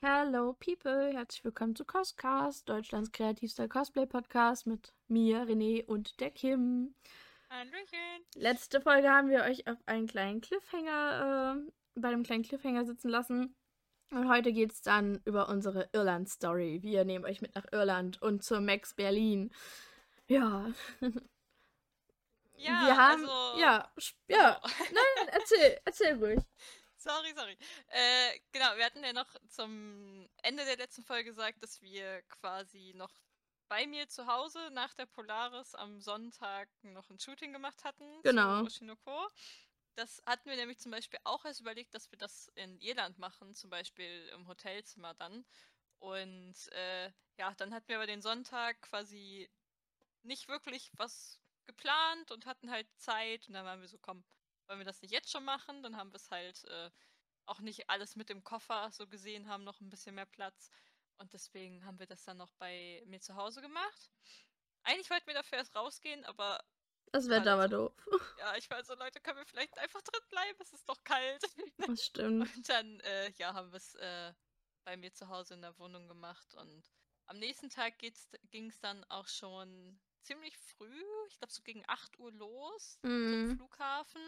[0.00, 6.94] Hello people, herzlich willkommen zu Coscast, Deutschlands kreativster Cosplay-Podcast mit mir, René und der Kim.
[7.50, 8.24] Hallöchen.
[8.36, 13.08] Letzte Folge haben wir euch auf einen kleinen Cliffhanger, äh, bei einem kleinen Cliffhanger sitzen
[13.08, 13.56] lassen.
[14.12, 16.78] Und heute geht es dann über unsere Irland-Story.
[16.80, 19.50] Wir nehmen euch mit nach Irland und zur Max Berlin.
[20.28, 20.70] Ja.
[22.60, 23.22] Ja, wir haben.
[23.22, 23.92] also, ja,
[24.28, 24.60] ja.
[24.62, 24.84] so.
[24.92, 26.40] Nein, erzähl, erzähl ruhig.
[26.98, 27.56] Sorry, sorry.
[27.88, 32.92] Äh, genau, wir hatten ja noch zum Ende der letzten Folge gesagt, dass wir quasi
[32.94, 33.12] noch
[33.68, 38.20] bei mir zu Hause nach der Polaris am Sonntag noch ein Shooting gemacht hatten.
[38.22, 38.64] Genau.
[38.64, 39.28] Oshinoko.
[39.94, 43.54] Das hatten wir nämlich zum Beispiel auch erst überlegt, dass wir das in Irland machen,
[43.54, 45.44] zum Beispiel im Hotelzimmer dann.
[45.98, 49.48] Und äh, ja, dann hatten wir aber den Sonntag quasi
[50.22, 53.46] nicht wirklich was geplant und hatten halt Zeit.
[53.46, 54.24] Und dann waren wir so, komm,
[54.68, 55.82] wollen wir das nicht jetzt schon machen?
[55.82, 56.90] Dann haben wir es halt äh,
[57.46, 60.70] auch nicht alles mit im Koffer so gesehen, haben noch ein bisschen mehr Platz.
[61.18, 64.10] Und deswegen haben wir das dann noch bei mir zu Hause gemacht.
[64.82, 66.60] Eigentlich wollten wir dafür erst rausgehen, aber
[67.12, 67.68] Das Wetter war Also.
[67.68, 67.92] doof.
[68.38, 70.58] ja, ich war so, Leute, können wir vielleicht einfach drin bleiben?
[70.60, 71.42] Es ist doch kalt.
[71.78, 72.48] Das stimmt.
[72.56, 74.32] Und dann, äh, ja, haben wir es äh,
[74.84, 76.54] bei mir zu Hause in der Wohnung gemacht.
[76.54, 76.90] Und
[77.26, 82.18] am nächsten Tag ging es dann auch schon ziemlich früh, ich glaube so gegen 8
[82.18, 83.56] Uhr los zum Mhm.
[83.56, 84.22] Flughafen.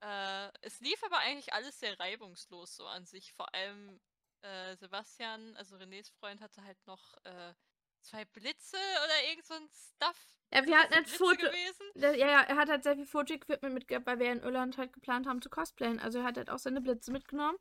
[0.00, 3.32] Äh, es lief aber eigentlich alles sehr reibungslos so an sich.
[3.32, 4.00] Vor allem
[4.42, 7.54] äh, Sebastian, also Renés Freund, hatte halt noch äh,
[8.00, 10.34] zwei Blitze oder irgend so ein Stuff.
[10.52, 11.46] Ja, wir das hatten halt Foto.
[11.94, 14.92] Der, ja, ja, er hat halt sehr viel Foto-Equipment mitgehabt, weil wir in Irland halt
[14.92, 16.00] geplant haben zu cosplayen.
[16.00, 17.58] Also er hat halt auch seine Blitze mitgenommen.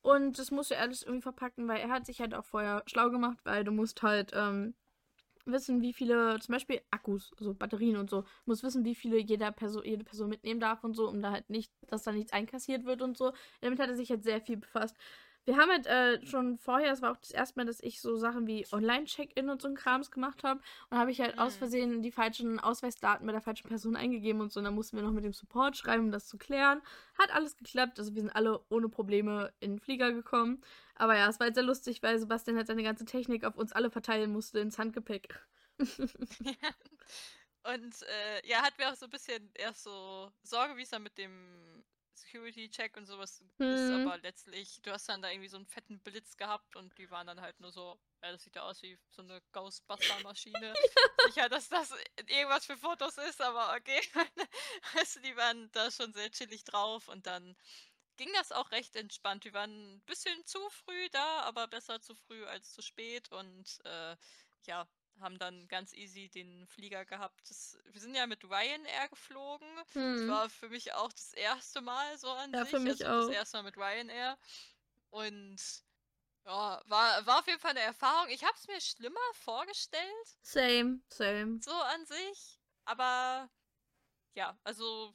[0.00, 3.10] Und das musste er alles irgendwie verpacken, weil er hat sich halt auch vorher schlau
[3.10, 4.74] gemacht, weil du musst halt ähm,
[5.44, 9.52] wissen, wie viele, zum Beispiel Akkus, also Batterien und so, musst wissen, wie viele jeder
[9.52, 12.84] Person, jede Person mitnehmen darf und so, um da halt nicht, dass da nichts einkassiert
[12.84, 13.32] wird und so.
[13.60, 14.96] Damit hat er sich halt sehr viel befasst.
[15.44, 18.16] Wir haben halt äh, schon vorher, es war auch das erste Mal, dass ich so
[18.16, 20.60] Sachen wie Online-Check-In und so ein Krams gemacht habe.
[20.90, 21.58] Und habe ich halt aus Mhm.
[21.58, 24.60] Versehen die falschen Ausweisdaten bei der falschen Person eingegeben und so.
[24.60, 26.80] Und dann mussten wir noch mit dem Support schreiben, um das zu klären.
[27.18, 27.98] Hat alles geklappt.
[27.98, 30.62] Also wir sind alle ohne Probleme in den Flieger gekommen.
[30.94, 33.72] Aber ja, es war halt sehr lustig, weil Sebastian halt seine ganze Technik auf uns
[33.72, 35.40] alle verteilen musste ins Handgepäck.
[37.64, 41.02] Und äh, ja, hatten wir auch so ein bisschen erst so Sorge, wie es dann
[41.02, 41.84] mit dem
[42.14, 44.06] Security-Check und sowas ist, Mhm.
[44.06, 47.26] aber letztlich, du hast dann da irgendwie so einen fetten Blitz gehabt und die waren
[47.26, 50.74] dann halt nur so, ja, das sieht ja aus wie so eine Ghostbuster-Maschine.
[51.36, 51.92] Sicher, dass das
[52.26, 54.00] irgendwas für Fotos ist, aber okay.
[54.96, 57.56] Also die waren da schon sehr chillig drauf und dann
[58.16, 59.44] ging das auch recht entspannt.
[59.44, 63.78] Wir waren ein bisschen zu früh da, aber besser zu früh als zu spät und
[63.84, 64.16] äh,
[64.66, 64.86] ja,
[65.20, 67.48] haben dann ganz easy den Flieger gehabt.
[67.50, 69.68] Das, wir sind ja mit Ryanair geflogen.
[69.76, 70.28] Das Hm.
[70.28, 72.70] war für mich auch das erste Mal so an Ja, sich.
[72.70, 73.26] für mich also auch.
[73.28, 74.38] Das erste Mal mit Ryanair.
[75.10, 75.60] Und
[76.46, 78.28] ja, war, war auf jeden Fall eine Erfahrung.
[78.30, 81.60] Ich habe es mir schlimmer vorgestellt, Same, same.
[81.60, 82.60] so an sich.
[82.84, 83.50] Aber
[84.34, 85.12] ja, also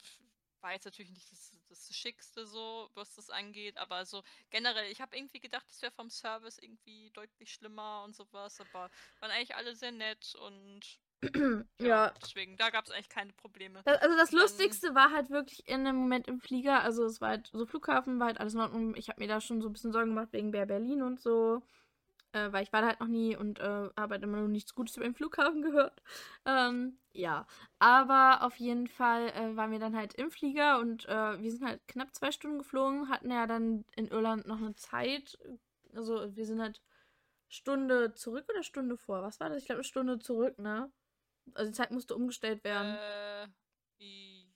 [0.62, 3.78] war jetzt natürlich nicht das, das Schickste so, was das angeht.
[3.78, 8.16] Aber so generell, ich habe irgendwie gedacht, es wäre vom Service irgendwie deutlich schlimmer und
[8.16, 8.60] sowas.
[8.60, 8.90] Aber
[9.20, 11.00] waren eigentlich alle sehr nett und
[11.80, 13.82] ja, deswegen, da gab es eigentlich keine Probleme.
[13.86, 16.82] Das, also das Dann- Lustigste war halt wirklich in dem Moment im Flieger.
[16.84, 18.96] Also es war halt so Flughafen, war halt alles in Ordnung.
[18.96, 21.64] Ich habe mir da schon so ein bisschen Sorgen gemacht wegen Bär Berlin und so.
[22.38, 24.76] Äh, weil ich war da halt noch nie und äh, habe halt immer noch nichts
[24.76, 26.02] Gutes über den Flughafen gehört.
[26.46, 27.48] Ähm, ja.
[27.80, 31.66] Aber auf jeden Fall äh, waren wir dann halt im Flieger und äh, wir sind
[31.66, 35.38] halt knapp zwei Stunden geflogen, hatten ja dann in Irland noch eine Zeit.
[35.96, 36.82] Also wir sind halt
[37.50, 39.22] Stunde zurück oder Stunde vor?
[39.22, 39.60] Was war das?
[39.60, 40.92] Ich glaube eine Stunde zurück, ne?
[41.54, 42.98] Also die Zeit musste umgestellt werden.
[42.98, 43.48] Äh,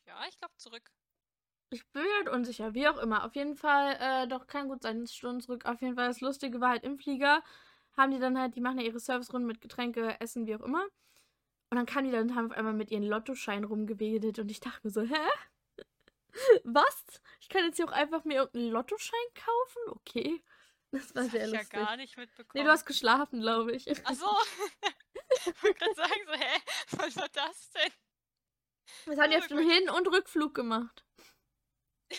[0.05, 0.91] ja, ich glaube zurück.
[1.73, 3.23] Ich bin halt unsicher, wie auch immer.
[3.23, 5.65] Auf jeden Fall, äh, doch kann gut sein, Stunden zurück.
[5.65, 7.41] Auf jeden Fall, das Lustige war halt im Flieger,
[7.97, 10.84] haben die dann halt, die machen ja ihre Servicerunden mit Getränke, Essen, wie auch immer.
[11.69, 14.59] Und dann kamen die dann und haben auf einmal mit ihren Lottoschein rumgewedelt und ich
[14.59, 15.16] dachte mir so, hä?
[16.63, 17.06] Was?
[17.40, 19.81] Ich kann jetzt hier auch einfach mir irgendeinen Lottoschein kaufen?
[20.00, 20.44] Okay.
[20.91, 21.79] Das war Das sehr hab ich ja lustig.
[21.79, 22.52] gar nicht mitbekommen.
[22.53, 23.85] nee, du hast geschlafen, glaube ich.
[24.05, 24.28] Ach so.
[25.29, 26.61] ich wollte gerade sagen, so, hä?
[26.97, 27.91] Was war das denn?
[29.05, 29.72] Das haben die auf dem Gott.
[29.72, 31.05] Hin- und Rückflug gemacht.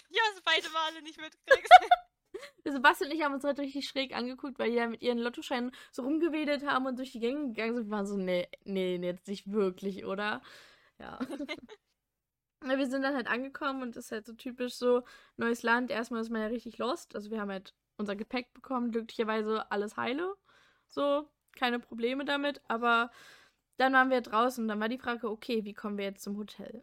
[0.09, 1.69] Ja, hast beide Male nicht mitgekriegt.
[2.65, 5.73] Sebastian und ich haben uns halt richtig schräg angeguckt, weil die ja mit ihren Lottoscheinen
[5.91, 7.87] so rumgewedelt haben und durch die Gänge gegangen sind.
[7.87, 10.43] Wir waren so, nee, nee, jetzt nicht wirklich, oder?
[10.99, 11.19] Ja.
[12.65, 15.03] Ja, wir sind dann halt angekommen und das ist halt so typisch so,
[15.37, 17.15] neues Land, erstmal ist man ja richtig lost.
[17.17, 20.37] Also wir haben halt unser Gepäck bekommen, glücklicherweise alles heile.
[20.89, 23.11] So, keine Probleme damit, aber
[23.79, 26.37] dann waren wir draußen und dann war die Frage, okay, wie kommen wir jetzt zum
[26.39, 26.81] Hotel?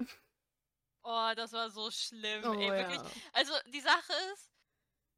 [1.04, 3.02] Oh, das war so schlimm, Oh, ey, wirklich.
[3.02, 3.12] ja.
[3.34, 4.49] Also, die Sache ist,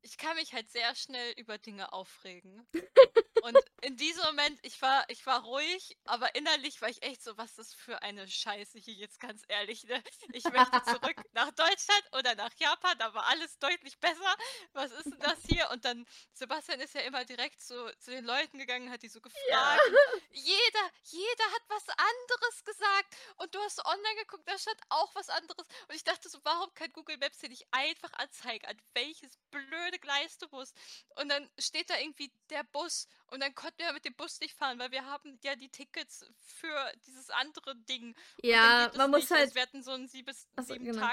[0.02, 2.68] ich kann mich halt sehr schnell über Dinge aufregen.
[3.42, 7.36] Und in diesem Moment, ich war, ich war ruhig, aber innerlich war ich echt so,
[7.38, 9.84] was ist das für eine Scheiße hier jetzt ganz ehrlich.
[9.86, 10.02] Ne?
[10.34, 14.36] Ich möchte zurück nach Deutschland oder nach Japan, da war alles deutlich besser.
[14.74, 15.70] Was ist denn das hier?
[15.72, 19.22] Und dann, Sebastian ist ja immer direkt so zu den Leuten gegangen, hat die so
[19.22, 19.46] gefragt.
[19.50, 19.78] Ja.
[20.32, 23.16] Jeder, jeder hat was anderes gesagt.
[23.38, 25.68] Und du hast online geguckt, da stand auch was anderes.
[25.88, 29.91] Und ich dachte so, warum kann Google Maps dir nicht einfach anzeigen, an welches blöde
[30.00, 30.76] Gleis du musst?
[31.16, 34.56] Und dann steht da irgendwie der Bus und dann konnten wir mit dem Bus nicht
[34.56, 38.16] fahren, weil wir haben ja die Tickets für dieses andere Ding.
[38.42, 39.32] Ja, man muss nicht.
[39.32, 39.42] halt.
[39.42, 41.08] Also wir hatten so ein sieben, Achso, sieben genau.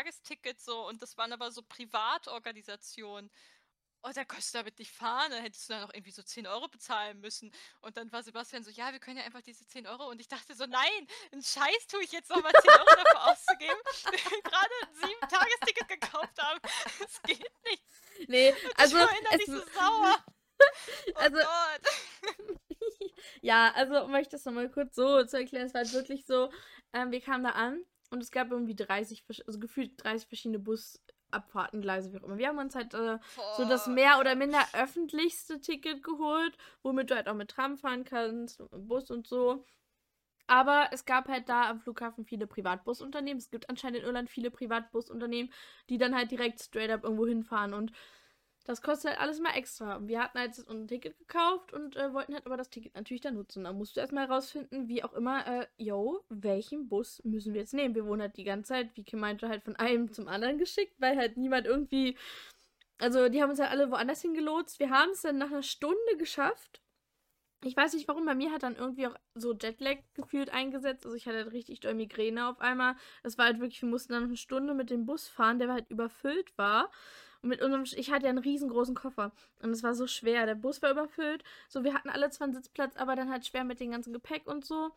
[0.56, 3.30] So und das waren aber so Privatorganisationen.
[4.00, 6.46] Und da konntest du damit nicht fahren, dann hättest du dann noch irgendwie so 10
[6.46, 7.50] Euro bezahlen müssen.
[7.80, 10.08] Und dann war Sebastian so, ja, wir können ja einfach diese 10 Euro.
[10.08, 13.76] Und ich dachte so, nein, einen Scheiß tue ich jetzt nochmal 10 Euro dafür auszugeben,
[14.32, 16.60] wir gerade ein 7-Tagesticket gekauft haben.
[17.00, 17.82] Das geht nicht.
[18.28, 18.96] Nee, also.
[18.96, 20.16] ich war innerlich es- so sauer.
[21.08, 22.58] Oh Also- Gott.
[23.42, 26.52] ja, also um euch das nochmal kurz so zu erklären, es war halt wirklich so,
[26.92, 30.58] ähm, wir kamen da an und es gab irgendwie 30, versch- also gefühlt 30 verschiedene
[31.30, 32.38] Busabfahrtengleise, wie auch immer.
[32.38, 33.18] Wir haben uns halt äh,
[33.56, 38.04] so das mehr oder minder öffentlichste Ticket geholt, womit du halt auch mit Tram fahren
[38.04, 39.64] kannst, mit Bus und so.
[40.46, 43.38] Aber es gab halt da am Flughafen viele Privatbusunternehmen.
[43.38, 45.52] Es gibt anscheinend in Irland viele Privatbusunternehmen,
[45.90, 47.74] die dann halt direkt straight up irgendwo hinfahren.
[47.74, 47.92] Und
[48.68, 50.06] das kostet halt alles mal extra.
[50.06, 53.32] Wir hatten halt ein Ticket gekauft und äh, wollten halt aber das Ticket natürlich dann
[53.32, 53.64] nutzen.
[53.64, 57.72] Da musst du erstmal herausfinden, wie auch immer, äh, yo, welchen Bus müssen wir jetzt
[57.72, 57.94] nehmen?
[57.94, 60.92] Wir wurden halt die ganze Zeit, wie Kim meinte, halt von einem zum anderen geschickt,
[60.98, 62.18] weil halt niemand irgendwie.
[62.98, 64.78] Also, die haben uns halt alle woanders hingelotst.
[64.80, 66.82] Wir haben es dann nach einer Stunde geschafft.
[67.64, 71.06] Ich weiß nicht warum, bei mir hat dann irgendwie auch so Jetlag gefühlt eingesetzt.
[71.06, 72.96] Also ich hatte halt richtig doll Migräne auf einmal.
[73.22, 75.90] Das war halt wirklich, wir mussten dann eine Stunde mit dem Bus fahren, der halt
[75.90, 76.90] überfüllt war.
[77.42, 79.32] Und mit unserem, ich hatte ja einen riesengroßen Koffer.
[79.62, 80.46] Und es war so schwer.
[80.46, 81.44] Der Bus war überfüllt.
[81.68, 84.46] So, wir hatten alle zwar einen Sitzplatz, aber dann halt schwer mit dem ganzen Gepäck
[84.46, 84.90] und so.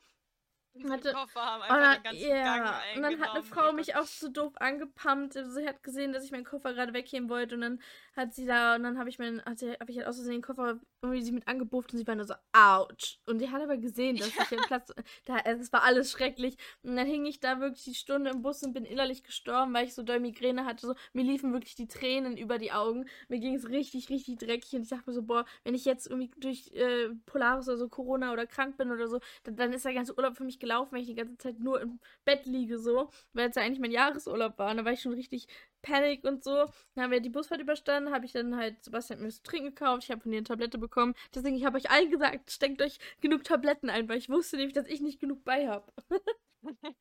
[0.90, 3.44] Hatte- Koffer haben Und einfach dann, den Gang und dann hat eine.
[3.44, 5.36] Frau mich auch so doof angepumpt.
[5.36, 7.56] Also sie hat gesehen, dass ich meinen Koffer gerade wegheben wollte.
[7.56, 7.82] Und dann
[8.16, 10.42] hat sie da, und dann habe ich meinen, hat sie, ich halt aus Versehen den
[10.42, 13.19] Koffer irgendwie sich mit angebufft und sie war nur so, ouch.
[13.25, 14.94] Und die hat aber gesehen, dass ich den Platz,
[15.25, 16.57] da, es war alles schrecklich.
[16.83, 19.88] Und dann hing ich da wirklich die Stunde im Bus und bin innerlich gestorben, weil
[19.88, 20.88] ich so doll Migräne hatte.
[20.88, 23.06] So, mir liefen wirklich die Tränen über die Augen.
[23.30, 24.74] Mir ging es richtig, richtig dreckig.
[24.74, 27.89] Und ich dachte mir so, boah, wenn ich jetzt irgendwie durch äh, Polaris oder so
[27.89, 30.92] Corona oder krank bin oder so, dann, dann ist der ganze Urlaub für mich gelaufen,
[30.94, 33.09] weil ich die ganze Zeit nur im Bett liege, so.
[33.33, 34.71] Weil es ja eigentlich mein Jahresurlaub war.
[34.71, 35.47] Und da war ich schon richtig
[35.81, 36.66] Panik und so.
[36.95, 39.69] Dann haben wir die Busfahrt überstanden, habe ich dann halt Sebastian hat mir zu trinken
[39.69, 41.16] gekauft, ich habe von ihr eine Tablette bekommen.
[41.33, 44.74] Deswegen, ich habe euch allen gesagt, steckt euch genug Tabletten ein, weil ich wusste nämlich,
[44.74, 45.92] dass ich nicht genug bei habe.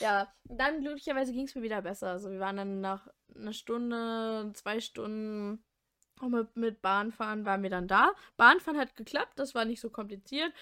[0.00, 2.08] ja, dann glücklicherweise ging es mir wieder besser.
[2.08, 5.64] Also wir waren dann nach einer Stunde, zwei Stunden
[6.20, 8.12] auch mit, mit Bahnfahren waren wir dann da.
[8.36, 10.52] Bahnfahren hat geklappt, das war nicht so kompliziert.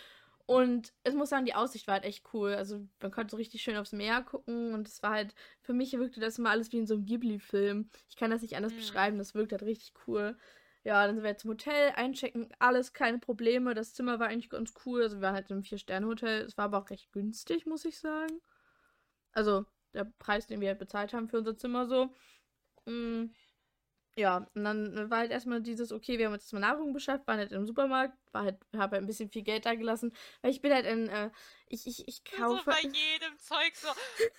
[0.51, 2.55] Und ich muss sagen, die Aussicht war halt echt cool.
[2.55, 5.33] Also man konnte so richtig schön aufs Meer gucken und es war halt,
[5.63, 7.89] für mich wirkte das immer alles wie in so einem Ghibli-Film.
[8.09, 8.79] Ich kann das nicht anders Mhm.
[8.79, 10.37] beschreiben, das wirkt halt richtig cool.
[10.83, 13.75] Ja, dann sind wir zum Hotel, einchecken, alles keine Probleme.
[13.75, 15.03] Das Zimmer war eigentlich ganz cool.
[15.03, 16.43] Also wir waren halt im Vier-Sterne-Hotel.
[16.43, 18.41] Es war aber auch recht günstig, muss ich sagen.
[19.33, 22.13] Also der Preis, den wir halt bezahlt haben für unser Zimmer so.
[22.87, 23.27] Mm,
[24.17, 27.27] ja, und dann war halt erstmal dieses, okay, wir haben uns jetzt mal Nahrung beschafft,
[27.27, 30.13] waren halt im Supermarkt, war halt, habe halt ein bisschen viel Geld da gelassen,
[30.43, 31.31] weil ich bin halt in, äh,
[31.69, 32.65] ich, ich, ich So kaufe.
[32.71, 33.89] bei jedem Zeug so,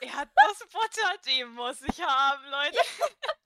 [0.01, 2.77] Erdnussbutter, die muss ich haben, Leute.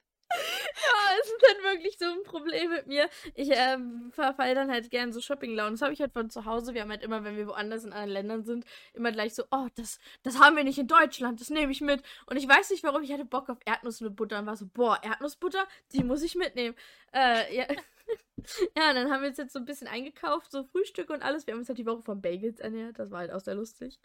[0.75, 3.09] Ja, es ist halt wirklich so ein Problem mit mir.
[3.33, 5.73] Ich ähm, verfall dann halt gern so Shopping-Launen.
[5.73, 6.73] Das habe ich halt von zu Hause.
[6.73, 9.67] Wir haben halt immer, wenn wir woanders in anderen Ländern sind, immer gleich so, oh,
[9.75, 12.03] das, das haben wir nicht in Deutschland, das nehme ich mit.
[12.25, 14.67] Und ich weiß nicht warum, ich hatte Bock auf Erdnuss mit Butter und war so,
[14.67, 16.75] boah, Erdnussbutter, die muss ich mitnehmen.
[17.13, 17.65] Äh, ja.
[18.77, 21.47] ja, und dann haben wir uns jetzt so ein bisschen eingekauft, so Frühstück und alles.
[21.47, 23.99] Wir haben uns halt die Woche von Bagels ernährt, das war halt auch sehr lustig.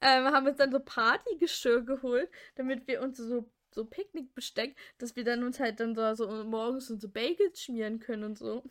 [0.00, 5.24] Ähm, haben uns dann so Partygeschirr geholt, damit wir uns so so Picknickbesteck, dass wir
[5.24, 8.64] dann uns halt dann so, so morgens so Bagels schmieren können und so.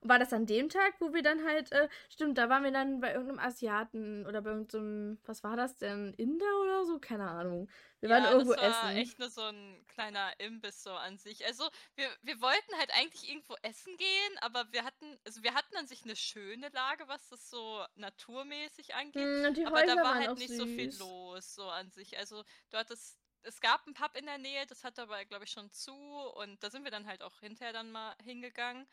[0.00, 2.70] Und war das an dem Tag, wo wir dann halt, äh, stimmt, da waren wir
[2.72, 6.98] dann bei irgendeinem Asiaten oder bei irgendeinem, was war das denn, Inder oder so?
[6.98, 7.68] Keine Ahnung.
[8.00, 8.96] Wir waren ja, irgendwo das war essen.
[8.96, 11.44] echt nur so ein kleiner Imbiss so an sich.
[11.46, 15.76] Also wir, wir wollten halt eigentlich irgendwo essen gehen, aber wir hatten, also wir hatten
[15.76, 19.34] an sich eine schöne Lage, was das so naturmäßig angeht.
[19.42, 20.98] Mm, und die Aber da war waren halt nicht so viel süß.
[20.98, 22.18] los, so an sich.
[22.18, 25.50] Also du hattest, es gab einen Pub in der Nähe, das hat aber, glaube ich,
[25.50, 28.86] schon zu und da sind wir dann halt auch hinterher dann mal hingegangen.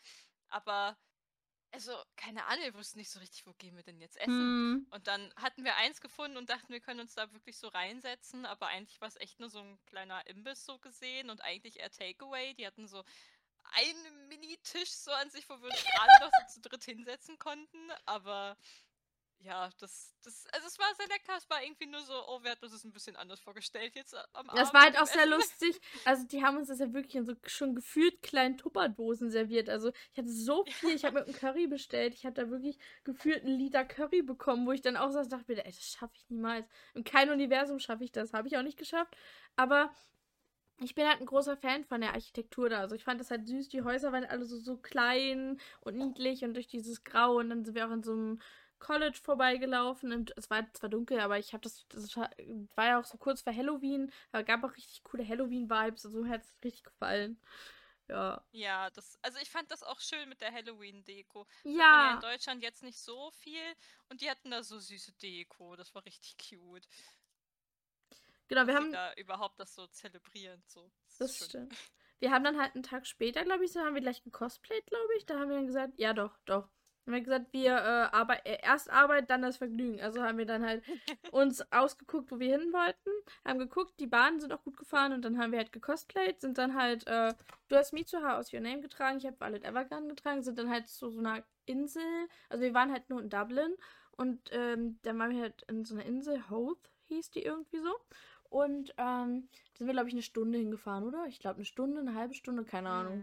[0.49, 0.97] Aber,
[1.71, 4.31] also, keine Ahnung, wir wussten nicht so richtig, wo gehen wir denn jetzt essen.
[4.31, 4.87] Hm.
[4.91, 8.45] Und dann hatten wir eins gefunden und dachten, wir können uns da wirklich so reinsetzen,
[8.45, 11.91] aber eigentlich war es echt nur so ein kleiner Imbiss so gesehen und eigentlich eher
[11.91, 12.53] Takeaway.
[12.53, 13.03] Die hatten so
[13.73, 17.91] einen Mini-Tisch so an sich, wo wir uns alle noch so zu dritt hinsetzen konnten,
[18.05, 18.57] aber
[19.39, 22.51] ja, das, das, also es war sehr lecker, es war irgendwie nur so, oh, wir
[22.51, 24.59] hatten uns das ein bisschen anders vorgestellt jetzt am Abend.
[24.59, 25.79] Das war halt auch sehr lustig.
[26.05, 29.69] Also die haben uns das ja wirklich in so schon gefühlt kleinen Tupperdosen serviert.
[29.69, 32.13] Also ich hatte so viel, ich habe mit einem Curry bestellt.
[32.15, 35.33] Ich hatte da wirklich gefühlt einen Liter Curry bekommen, wo ich dann auch saß und
[35.33, 36.67] dachte mir, ey, das schaffe ich niemals.
[36.93, 38.33] In keinem Universum schaffe ich das.
[38.33, 39.15] Habe ich auch nicht geschafft.
[39.55, 39.93] Aber
[40.79, 42.79] ich bin halt ein großer Fan von der Architektur da.
[42.79, 43.69] Also ich fand das halt süß.
[43.69, 47.37] Die Häuser waren alle so, so klein und niedlich und durch dieses Grau.
[47.37, 48.39] Und dann sind wir auch in so einem
[48.79, 50.11] College vorbeigelaufen.
[50.11, 53.41] Und es war zwar dunkel, aber ich habe das, das war ja auch so kurz
[53.41, 54.11] vor Halloween.
[54.31, 56.05] Aber gab auch richtig coole Halloween-Vibes.
[56.05, 57.39] Also mir hat es richtig gefallen.
[58.09, 58.41] Ja.
[58.51, 61.45] Ja, das, also ich fand das auch schön mit der Halloween-Deko.
[61.63, 61.71] Ja.
[61.73, 62.13] ja.
[62.15, 63.75] In Deutschland jetzt nicht so viel
[64.09, 65.75] und die hatten da so süße Deko.
[65.75, 66.87] Das war richtig cute.
[68.47, 68.91] Genau, wir haben.
[68.91, 70.63] Da überhaupt das so zelebrieren.
[70.67, 70.89] So.
[71.19, 71.75] Das, das stimmt.
[72.19, 75.13] Wir haben dann halt einen Tag später, glaube ich, so haben wir gleich gecosplayt, glaube
[75.17, 75.25] ich.
[75.25, 76.69] Da haben wir dann gesagt, ja doch, doch.
[77.07, 80.01] Haben wir gesagt, wir äh, arbeit äh, erst Arbeit, dann das Vergnügen.
[80.01, 80.83] Also haben wir dann halt
[81.31, 83.09] uns ausgeguckt, wo wir hin wollten,
[83.45, 86.57] haben geguckt, die Bahnen sind auch gut gefahren und dann haben wir halt gecosplayt, sind
[86.57, 87.33] dann halt, äh,
[87.69, 90.89] du hast Mitsuha aus Your Name getragen, ich habe Violet Evergarden getragen, sind dann halt
[90.89, 92.03] zu so einer Insel,
[92.49, 93.73] also wir waren halt nur in Dublin
[94.11, 97.95] und ähm, dann waren wir halt in so einer Insel, Hoth hieß die irgendwie so.
[98.49, 101.25] Und ähm, da sind wir, glaube ich, eine Stunde hingefahren, oder?
[101.27, 103.17] Ich glaube, eine Stunde, eine halbe Stunde, keine Ahnung.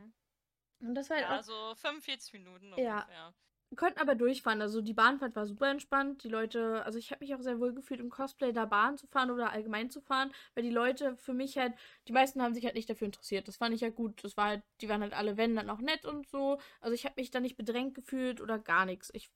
[0.81, 0.89] Mhm.
[0.89, 1.37] Und das war halt ja, auch.
[1.39, 3.07] Also 45 Minuten ungefähr.
[3.11, 3.35] Ja.
[3.75, 4.63] Wir konnten aber durchfahren.
[4.63, 6.23] Also die Bahnfahrt war super entspannt.
[6.23, 9.09] Die Leute, also ich habe mich auch sehr wohl gefühlt, im Cosplay da Bahn zu
[9.09, 11.73] fahren oder allgemein zu fahren, weil die Leute für mich halt,
[12.07, 13.49] die meisten haben sich halt nicht dafür interessiert.
[13.49, 14.23] Das fand ich ja gut.
[14.23, 16.59] Das war halt, die waren halt alle, wenn, dann auch nett und so.
[16.81, 19.11] Also ich habe mich da nicht bedrängt gefühlt oder gar nichts.
[19.13, 19.29] Ich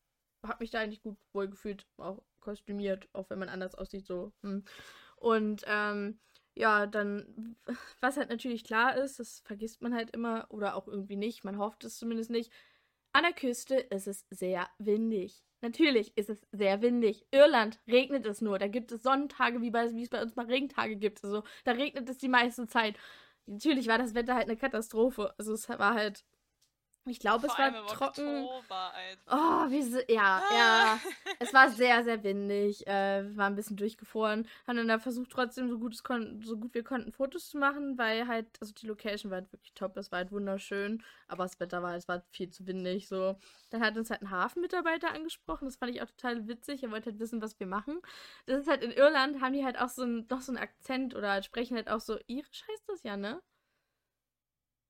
[0.47, 4.33] habe mich da eigentlich gut wohl gefühlt, auch kostümiert, auch wenn man anders aussieht, so.
[4.43, 4.63] Hm.
[5.17, 6.21] Und ähm,
[6.55, 7.57] ja, dann,
[8.01, 11.59] was halt natürlich klar ist, das vergisst man halt immer oder auch irgendwie nicht, man
[11.59, 12.53] hofft es zumindest nicht.
[13.19, 15.43] An der Küste ist es sehr windig.
[15.61, 17.27] Natürlich ist es sehr windig.
[17.33, 18.61] Irland regnet es nur.
[18.61, 21.25] Da gibt es Sonnentage, wie, bei, wie es bei uns mal Regentage gibt.
[21.25, 22.97] Also da regnet es die meiste Zeit.
[23.47, 25.35] Natürlich war das Wetter halt eine Katastrophe.
[25.37, 26.25] Also es war halt
[27.07, 28.47] ich glaube, es war trocken.
[29.31, 30.55] oh, wie so, ja, ah.
[30.55, 31.01] ja.
[31.41, 32.87] Es war sehr, sehr windig.
[32.87, 34.47] Äh, wir waren ein bisschen durchgefroren.
[34.67, 36.03] Haben dann da versucht, trotzdem so gut, es
[36.47, 39.73] so gut wir konnten Fotos zu machen, weil halt, also die Location war halt wirklich
[39.75, 39.97] top.
[39.97, 41.03] Es war halt wunderschön.
[41.29, 43.09] Aber das Wetter war, es war viel zu windig.
[43.09, 43.37] So.
[43.71, 45.67] Dann hat uns halt ein Hafenmitarbeiter angesprochen.
[45.67, 46.83] Das fand ich auch total witzig.
[46.83, 48.01] Er wollte halt wissen, was wir machen.
[48.47, 51.15] Das ist halt in Irland, haben die halt auch so ein, noch so einen Akzent
[51.15, 53.41] oder halt sprechen halt auch so irisch heißt das ja, ne?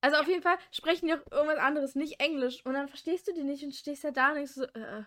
[0.01, 2.65] Also auf jeden Fall sprechen die auch irgendwas anderes, nicht Englisch.
[2.65, 5.05] Und dann verstehst du die nicht und stehst ja da und denkst so, äh,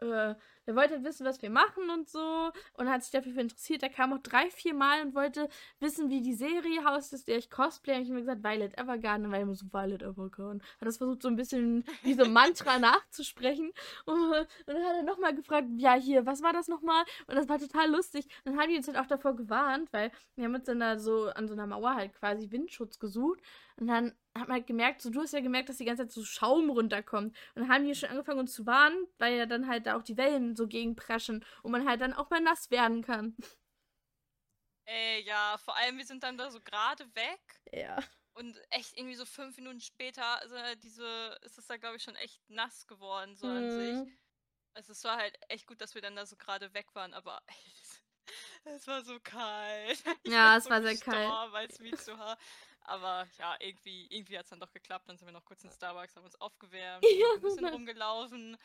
[0.00, 0.34] äh,
[0.66, 3.82] der wollte halt wissen, was wir machen und so und hat sich dafür interessiert.
[3.82, 5.48] Er kam auch drei, vier Mal und wollte
[5.80, 7.96] wissen, wie die Serie heißt, der ich cosplay.
[7.96, 10.62] Und ich habe mir gesagt, Violet Evergarden, weil immer so Violet Evergarden.
[10.80, 13.72] Hat das versucht, so ein bisschen wie so Mantra nachzusprechen.
[14.04, 17.04] Und, und, dann hat er nochmal gefragt, ja, hier, was war das nochmal?
[17.26, 18.26] Und das war total lustig.
[18.44, 20.98] Und dann haben die uns halt auch davor gewarnt, weil wir haben uns dann da
[20.98, 23.40] so an so einer Mauer halt quasi Windschutz gesucht.
[23.78, 26.12] Und dann hat man halt gemerkt, so du hast ja gemerkt, dass die ganze Zeit
[26.12, 27.36] so Schaum runterkommt.
[27.54, 30.02] Und dann haben die schon angefangen uns zu warnen, weil ja dann halt da auch
[30.02, 33.36] die Wellen so gegenpreschen und man halt dann auch mal nass werden kann.
[34.86, 37.60] Ey, ja, vor allem wir sind dann da so gerade weg.
[37.72, 37.98] Ja.
[38.34, 42.16] Und echt irgendwie so fünf Minuten später also diese, ist es da, glaube ich, schon
[42.16, 43.56] echt nass geworden, so mhm.
[43.56, 43.94] an sich.
[43.94, 44.18] Mhm.
[44.74, 47.42] Also es war halt echt gut, dass wir dann da so gerade weg waren, aber
[48.64, 50.02] es war so kalt.
[50.22, 51.54] Ich ja, es so war sehr kalt.
[51.54, 52.36] Als Mitsuha.
[52.88, 55.08] Aber ja, irgendwie, irgendwie hat es dann doch geklappt.
[55.08, 58.56] Dann sind wir noch kurz in Starbucks, haben uns aufgewärmt, ja, ein bisschen rumgelaufen,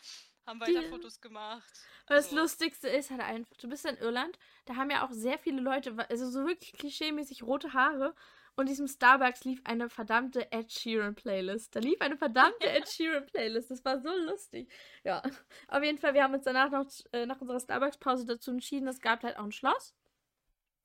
[0.45, 1.71] haben weiter die, Fotos gemacht.
[2.05, 2.29] Also.
[2.29, 5.61] Das Lustigste ist halt einfach, du bist in Irland, da haben ja auch sehr viele
[5.61, 8.15] Leute, also so wirklich klischeemäßig rote Haare.
[8.55, 11.73] Und in diesem Starbucks lief eine verdammte Ed Sheeran Playlist.
[11.73, 13.71] Da lief eine verdammte Ed Sheeran Playlist.
[13.71, 14.69] Das war so lustig.
[15.05, 15.21] Ja,
[15.69, 18.99] auf jeden Fall, wir haben uns danach noch äh, nach unserer Starbucks-Pause dazu entschieden, es
[18.99, 19.95] gab halt auch ein Schloss.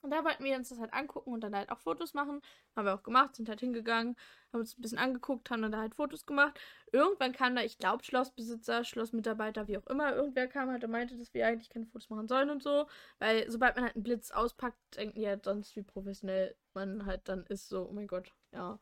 [0.03, 2.41] Und da wollten wir uns das halt angucken und dann halt auch Fotos machen.
[2.77, 4.17] Haben wir auch gemacht, sind halt hingegangen,
[4.53, 6.59] haben uns ein bisschen angeguckt, haben dann da halt Fotos gemacht.
[6.93, 11.17] Irgendwann kam da, ich glaube, Schlossbesitzer, Schlossmitarbeiter, wie auch immer, irgendwer kam halt und meinte,
[11.17, 12.87] dass wir eigentlich keine Fotos machen sollen und so.
[13.19, 17.29] Weil sobald man halt einen Blitz auspackt, denken die halt sonst, wie professionell man halt
[17.29, 17.69] dann ist.
[17.69, 18.79] So, oh mein Gott, ja.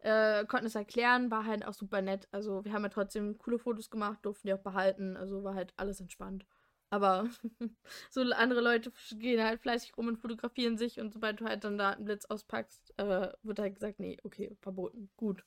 [0.00, 2.28] Äh, konnten es erklären, war halt auch super nett.
[2.30, 5.16] Also wir haben ja trotzdem coole Fotos gemacht, durften die auch behalten.
[5.16, 6.46] Also war halt alles entspannt.
[6.90, 7.28] Aber
[8.10, 11.76] so andere Leute gehen halt fleißig rum und fotografieren sich und sobald du halt dann
[11.76, 15.10] da einen Blitz auspackst, äh, wird halt gesagt, nee, okay, verboten.
[15.16, 15.44] Gut.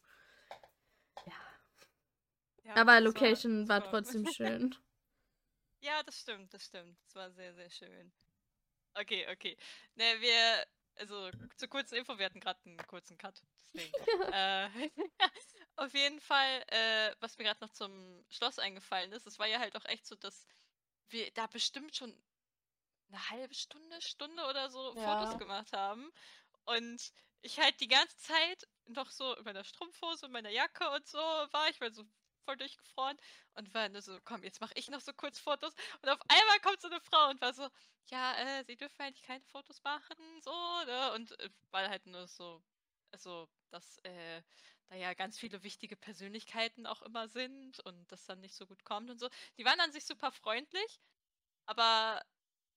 [1.26, 1.34] Ja.
[2.64, 4.76] ja Aber Location war, war trotzdem schön.
[5.82, 7.00] Ja, das stimmt, das stimmt.
[7.06, 8.12] Das war sehr, sehr schön.
[8.94, 9.58] Okay, okay.
[9.96, 13.42] Ne, wir, also zur kurzen Info, wir hatten gerade einen kurzen Cut.
[13.74, 13.94] Deswegen.
[14.34, 14.70] äh,
[15.76, 19.60] Auf jeden Fall, äh, was mir gerade noch zum Schloss eingefallen ist, es war ja
[19.60, 20.46] halt auch echt so, dass
[21.12, 22.14] wir da bestimmt schon
[23.10, 25.18] eine halbe Stunde, Stunde oder so Ja.
[25.18, 26.12] Fotos gemacht haben.
[26.66, 31.08] Und ich halt die ganze Zeit noch so in meiner Strumpfhose und meiner Jacke und
[31.08, 31.70] so war.
[31.70, 32.06] Ich war so
[32.46, 33.18] voll durchgefroren
[33.56, 35.74] und war nur so, komm, jetzt mache ich noch so kurz Fotos.
[36.02, 37.70] Und auf einmal kommt so eine Frau und war so,
[38.10, 40.52] ja, äh, sie dürfen eigentlich keine Fotos machen, so,
[40.86, 41.14] ne?
[41.14, 42.64] Und äh, war halt nur so,
[43.12, 44.42] also, dass äh,
[44.90, 48.84] da ja ganz viele wichtige Persönlichkeiten auch immer sind und das dann nicht so gut
[48.84, 49.30] kommt und so.
[49.58, 51.02] Die waren an sich super freundlich,
[51.66, 52.22] aber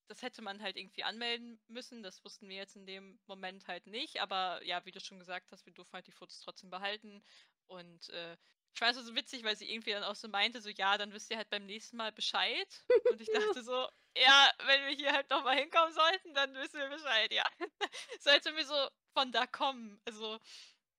[0.07, 2.03] das hätte man halt irgendwie anmelden müssen.
[2.03, 4.21] Das wussten wir jetzt in dem Moment halt nicht.
[4.21, 7.23] Aber ja, wie du schon gesagt hast, wir durften halt die Fotos trotzdem behalten.
[7.67, 8.37] Und äh,
[8.73, 11.13] ich fand es so witzig, weil sie irgendwie dann auch so meinte, so ja, dann
[11.13, 12.85] wisst ihr halt beim nächsten Mal Bescheid.
[13.11, 16.89] Und ich dachte so, ja, wenn wir hier halt nochmal hinkommen sollten, dann wissen wir
[16.89, 17.45] Bescheid, ja.
[18.19, 19.99] so als wenn wir so von da kommen.
[20.05, 20.39] Also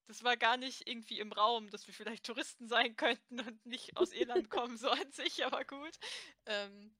[0.07, 3.97] das war gar nicht irgendwie im Raum, dass wir vielleicht Touristen sein könnten und nicht
[3.97, 5.99] aus Irland kommen, so an sich, aber gut.
[6.47, 6.97] Ähm,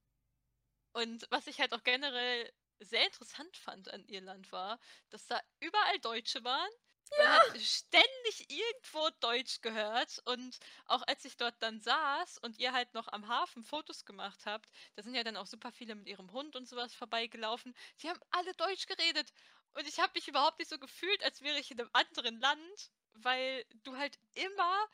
[0.93, 4.79] und was ich halt auch generell sehr interessant fand an Irland war,
[5.11, 6.71] dass da überall Deutsche waren.
[7.19, 10.21] Man hat ständig irgendwo Deutsch gehört.
[10.25, 14.41] Und auch als ich dort dann saß und ihr halt noch am Hafen Fotos gemacht
[14.45, 17.75] habt, da sind ja dann auch super viele mit ihrem Hund und sowas vorbeigelaufen.
[18.03, 19.33] Die haben alle Deutsch geredet.
[19.77, 22.91] Und ich habe mich überhaupt nicht so gefühlt, als wäre ich in einem anderen Land,
[23.13, 24.89] weil du halt immer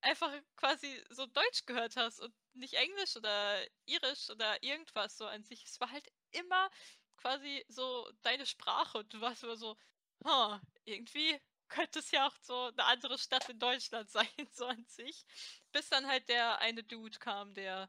[0.00, 5.44] einfach quasi so Deutsch gehört hast und nicht Englisch oder Irisch oder irgendwas so an
[5.44, 5.64] sich.
[5.64, 6.70] Es war halt immer
[7.18, 9.76] quasi so deine Sprache und du warst immer so,
[10.24, 14.84] huh, irgendwie könnte es ja auch so eine andere Stadt in Deutschland sein, so an
[14.86, 15.24] sich.
[15.72, 17.88] Bis dann halt der eine Dude kam, der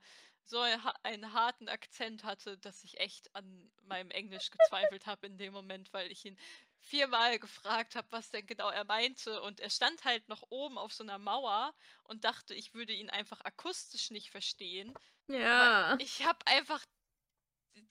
[0.52, 5.54] so einen harten Akzent hatte, dass ich echt an meinem Englisch gezweifelt habe in dem
[5.54, 6.38] Moment, weil ich ihn
[6.82, 9.42] viermal gefragt habe, was denn genau er meinte.
[9.42, 13.10] Und er stand halt noch oben auf so einer Mauer und dachte, ich würde ihn
[13.10, 14.94] einfach akustisch nicht verstehen.
[15.28, 15.96] Ja.
[16.00, 16.84] Ich habe einfach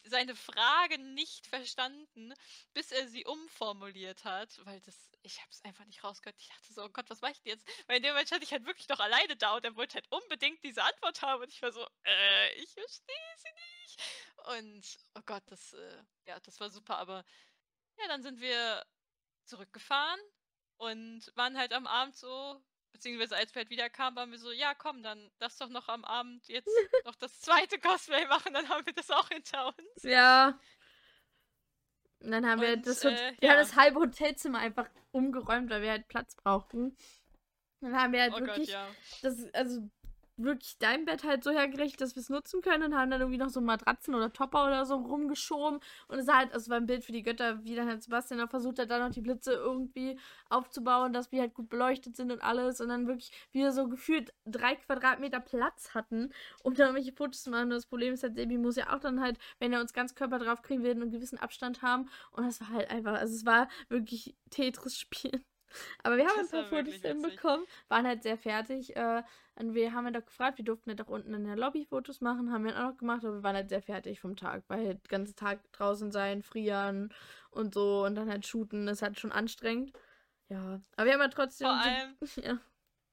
[0.05, 2.35] seine Frage nicht verstanden,
[2.75, 6.37] bis er sie umformuliert hat, weil das, ich habe es einfach nicht rausgehört.
[6.39, 7.67] Ich dachte so, oh Gott, was mache ich denn jetzt?
[7.87, 10.07] Weil in dem Moment stand ich halt wirklich noch alleine da und er wollte halt
[10.11, 13.49] unbedingt diese Antwort haben und ich war so, äh, ich verstehe sie
[13.83, 14.03] nicht.
[14.59, 17.25] Und, oh Gott, das, äh, ja, das war super, aber
[17.99, 18.85] ja, dann sind wir
[19.45, 20.21] zurückgefahren
[20.77, 22.63] und waren halt am Abend so,
[23.01, 25.89] beziehungsweise als wir halt wieder kamen, waren wir so, ja komm, dann lass doch noch
[25.89, 26.69] am Abend jetzt
[27.07, 30.03] noch das zweite Cosplay machen, dann haben wir das auch hinter uns.
[30.03, 30.61] Ja.
[32.23, 33.63] Und dann haben wir Und, das, Hot- äh, wir haben ja.
[33.63, 36.95] das halbe Hotelzimmer einfach umgeräumt, weil wir halt Platz brauchten.
[37.81, 38.87] Dann haben wir halt Oh Gott, wirklich ja.
[39.23, 39.89] das, also
[40.45, 43.39] wirklich dein Bett halt so hergerichtet, dass wir es nutzen können und haben dann irgendwie
[43.39, 45.81] noch so Matratzen oder Topper oder so rumgeschoben.
[46.09, 48.03] Und es sah halt, also es war ein Bild für die Götter, wie dann halt
[48.03, 52.17] Sebastian auch versucht hat, da noch die Blitze irgendwie aufzubauen, dass wir halt gut beleuchtet
[52.17, 52.81] sind und alles.
[52.81, 57.51] Und dann wirklich wieder so gefühlt drei Quadratmeter Platz hatten, um da irgendwelche Fotos zu
[57.51, 57.65] machen.
[57.65, 60.15] Und das Problem ist halt, Sebi muss ja auch dann halt, wenn er uns ganz
[60.15, 62.09] Körper drauf kriegen will, einen gewissen Abstand haben.
[62.33, 65.45] Und das war halt einfach, also es war wirklich Tetris-Spielen.
[66.03, 68.97] Aber wir haben ein Das paar war Fotos hinbekommen, waren halt sehr fertig.
[68.97, 69.23] Äh,
[69.57, 72.21] und wir haben ja doch gefragt, wir durften halt auch unten in der Lobby Fotos
[72.21, 74.87] machen, haben wir auch noch gemacht, aber wir waren halt sehr fertig vom Tag, weil
[74.87, 77.13] halt den ganzen Tag draußen sein, frieren
[77.51, 79.93] und so und dann halt shooten, ist halt schon anstrengend.
[80.49, 81.67] Ja, aber wir haben halt trotzdem.
[81.69, 82.59] Vor so- allem, ja.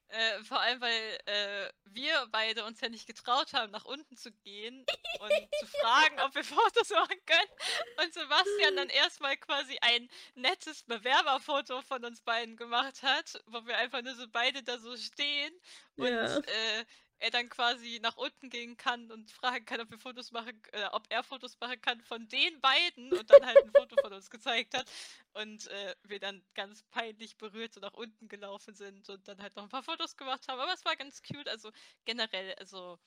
[0.09, 4.31] Äh, vor allem, weil äh, wir beide uns ja nicht getraut haben, nach unten zu
[4.31, 4.85] gehen
[5.19, 8.03] und zu fragen, ob wir Fotos machen können.
[8.03, 13.77] Und Sebastian dann erstmal quasi ein nettes Bewerberfoto von uns beiden gemacht hat, wo wir
[13.77, 15.53] einfach nur so beide da so stehen
[15.97, 16.37] und Ja.
[16.37, 16.85] äh,
[17.19, 20.85] er dann quasi nach unten gehen kann und fragen kann, ob wir Fotos machen, äh,
[20.91, 24.29] ob er Fotos machen kann von den beiden und dann halt ein Foto von uns
[24.29, 24.89] gezeigt hat
[25.33, 29.55] und äh, wir dann ganz peinlich berührt so nach unten gelaufen sind und dann halt
[29.55, 30.59] noch ein paar Fotos gemacht haben.
[30.59, 31.47] Aber es war ganz cute.
[31.49, 31.71] Also
[32.05, 32.99] generell, also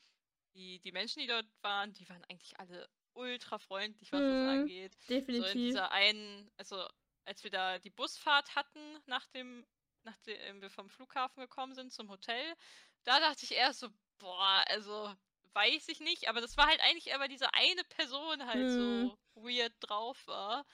[0.55, 4.42] die, die Menschen, die dort waren, die waren eigentlich alle ultra freundlich, was das Mhm,
[4.42, 4.96] angeht.
[5.31, 5.61] So in Definitiv.
[5.61, 6.87] dieser einen, also
[7.25, 9.66] als wir da die Busfahrt hatten, nachdem,
[10.03, 12.55] nachdem wir vom Flughafen gekommen sind zum Hotel,
[13.04, 15.12] da dachte ich erst so, boah, also
[15.54, 18.70] weiß ich nicht, aber das war halt eigentlich weil diese eine Person halt Mhm.
[18.70, 20.64] so weird drauf war.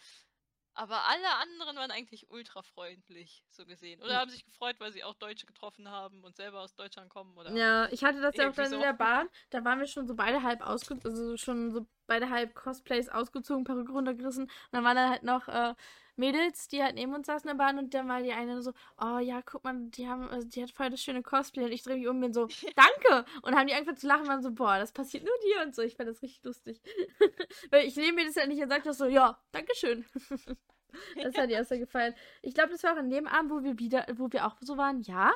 [0.75, 4.03] Aber alle anderen waren eigentlich ultra freundlich, so gesehen.
[4.03, 4.21] Oder Ja.
[4.21, 7.37] haben sich gefreut, weil sie auch Deutsche getroffen haben und selber aus Deutschland kommen.
[7.39, 8.81] Oder Ja, ich hatte das ja auch dann in so.
[8.81, 9.29] der Bahn.
[9.51, 13.65] Da waren wir schon so beide halb ausgezogen, also schon so beide halb Cosplays ausgezogen,
[13.65, 14.45] Perücke runtergerissen.
[14.45, 15.75] Und dann waren da halt noch äh,
[16.17, 18.73] Mädels, die halt neben uns saßen in der Bahn und dann war die eine so,
[19.01, 21.83] oh ja, guck mal, die haben, also die hat voll das schöne Cosplay und ich
[21.83, 23.29] drehe mich um und bin so, danke!
[23.43, 25.75] Und haben die angefangen zu lachen und waren so, boah, das passiert nur dir und
[25.75, 25.83] so.
[25.83, 26.81] Ich fand das richtig lustig.
[27.71, 30.07] Weil ich nehme mir das ja nicht und sage das so, ja, dankeschön.
[31.23, 32.15] das hat ihr sehr gefallen.
[32.43, 34.79] Ich glaube, das war auch an dem Abend, wo wir wieder, wo wir auch so
[34.79, 35.33] waren, ja.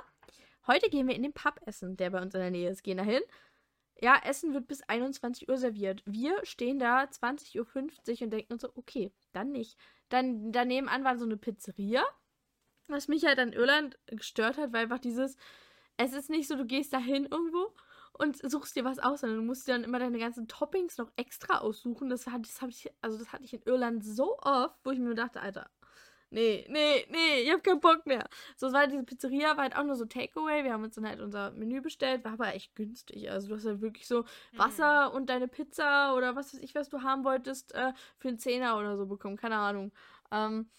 [0.67, 2.83] heute gehen wir in den Pub essen, der bei uns in der Nähe ist.
[2.83, 3.21] Gehen dahin.
[4.03, 6.03] Ja, Essen wird bis 21 Uhr serviert.
[6.07, 9.77] Wir stehen da 20.50 Uhr und denken uns so, okay, dann nicht.
[10.09, 12.03] Dann daneben an war so eine Pizzeria,
[12.89, 15.37] was mich halt an Irland gestört hat, weil einfach dieses,
[15.99, 17.75] es ist nicht so, du gehst dahin irgendwo
[18.15, 21.13] und suchst dir was aus, sondern du musst dir dann immer deine ganzen Toppings noch
[21.17, 22.09] extra aussuchen.
[22.09, 25.15] Das, hat, das, ich, also das hatte ich in Irland so oft, wo ich mir
[25.15, 25.71] dachte, Alter,
[26.31, 28.29] nee, nee, nee, ich hab keinen Bock mehr.
[28.57, 30.65] So, es war diese Pizzeria, war halt auch nur so Takeaway.
[30.65, 33.31] Wir haben uns dann halt unser Menü bestellt, war aber echt günstig.
[33.31, 35.17] Also du hast halt wirklich so Wasser mhm.
[35.17, 38.79] und deine Pizza oder was weiß ich, was du haben wolltest, äh, für einen Zehner
[38.79, 39.37] oder so bekommen.
[39.37, 39.93] Keine Ahnung.
[40.31, 40.71] Ähm,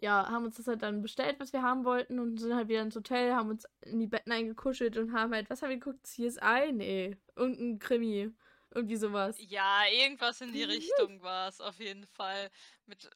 [0.00, 2.82] ja, haben uns das halt dann bestellt, was wir haben wollten und sind halt wieder
[2.82, 6.06] ins Hotel, haben uns in die Betten eingekuschelt und haben halt, was haben wir geguckt?
[6.06, 6.72] CSI?
[6.72, 8.30] Nee, irgendein Krimi.
[8.74, 9.36] Irgendwie sowas.
[9.38, 12.50] Ja, irgendwas in die Richtung war es auf jeden Fall.
[12.84, 13.08] Mit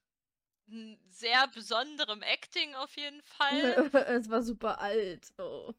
[1.09, 3.51] sehr besonderem Acting auf jeden Fall.
[4.09, 5.33] es war super alt.
[5.38, 5.75] Oh.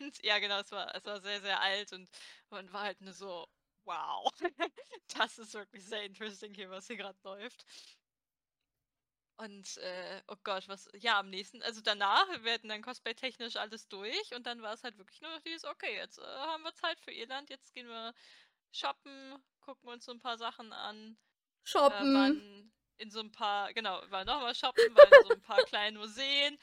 [0.00, 2.08] Und ja, genau, es war, es war sehr, sehr alt und
[2.50, 3.48] man war halt nur so,
[3.84, 4.30] wow,
[5.16, 7.64] das ist wirklich sehr interesting hier, was hier gerade läuft.
[9.38, 13.86] Und, äh, oh Gott, was, ja, am nächsten, also danach, wir hatten dann cosplay-technisch alles
[13.88, 16.74] durch und dann war es halt wirklich nur noch dieses, okay, jetzt äh, haben wir
[16.74, 18.14] Zeit für Irland, jetzt gehen wir
[18.72, 21.12] shoppen, gucken uns so ein paar Sachen an.
[21.12, 22.16] Äh, shoppen.
[22.16, 25.96] Äh, in so ein paar, genau, waren nochmal shoppen, waren in so ein paar kleinen
[25.96, 26.58] Museen.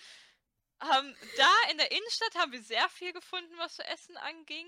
[0.81, 4.67] Ähm, da in der Innenstadt haben wir sehr viel gefunden, was zu essen anging.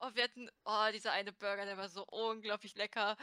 [0.00, 3.16] Oh, wir hatten, oh, dieser eine Burger, der war so unglaublich lecker.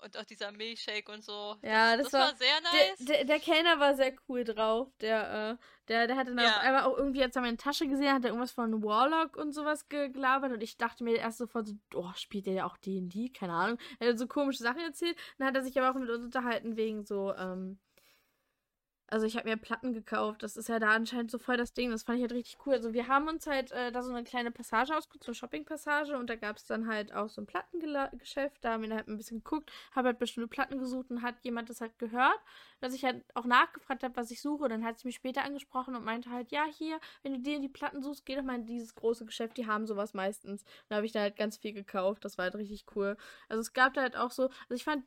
[0.00, 1.56] Und auch dieser Milchshake und so.
[1.62, 2.98] Ja, das, das war, war, sehr nice.
[2.98, 4.88] Der, der, der, Kellner war sehr cool drauf.
[5.00, 6.56] Der, äh, der, der hatte dann ja.
[6.56, 9.88] auf einmal auch irgendwie jetzt meine Tasche gesehen, hat er irgendwas von Warlock und sowas
[9.88, 10.52] gelabert.
[10.52, 13.30] Und ich dachte mir erst sofort so, oh, spielt der ja auch D&D?
[13.30, 13.78] Keine Ahnung.
[13.98, 15.16] Er hat so komische Sachen erzählt.
[15.38, 17.78] Dann hat er sich aber auch mit uns unterhalten wegen so, ähm,
[19.10, 20.42] also ich habe mir Platten gekauft.
[20.42, 21.90] Das ist ja da anscheinend so voll das Ding.
[21.90, 22.74] Das fand ich halt richtig cool.
[22.74, 26.16] Also wir haben uns halt äh, da so eine kleine Passage ausgeguckt, so eine Shopping-Passage.
[26.16, 28.62] Und da gab es dann halt auch so ein Plattengeschäft.
[28.62, 31.70] Da haben wir halt ein bisschen geguckt, habe halt bestimmte Platten gesucht und hat jemand
[31.70, 32.38] das halt gehört.
[32.80, 34.68] Dass ich halt auch nachgefragt habe, was ich suche.
[34.68, 37.68] Dann hat sie mich später angesprochen und meinte halt, ja, hier, wenn du dir die
[37.68, 39.56] Platten suchst, geh doch mal in dieses große Geschäft.
[39.56, 40.64] Die haben sowas meistens.
[40.88, 42.26] Da habe ich da halt ganz viel gekauft.
[42.26, 43.16] Das war halt richtig cool.
[43.48, 45.02] Also es gab da halt auch so, also ich fand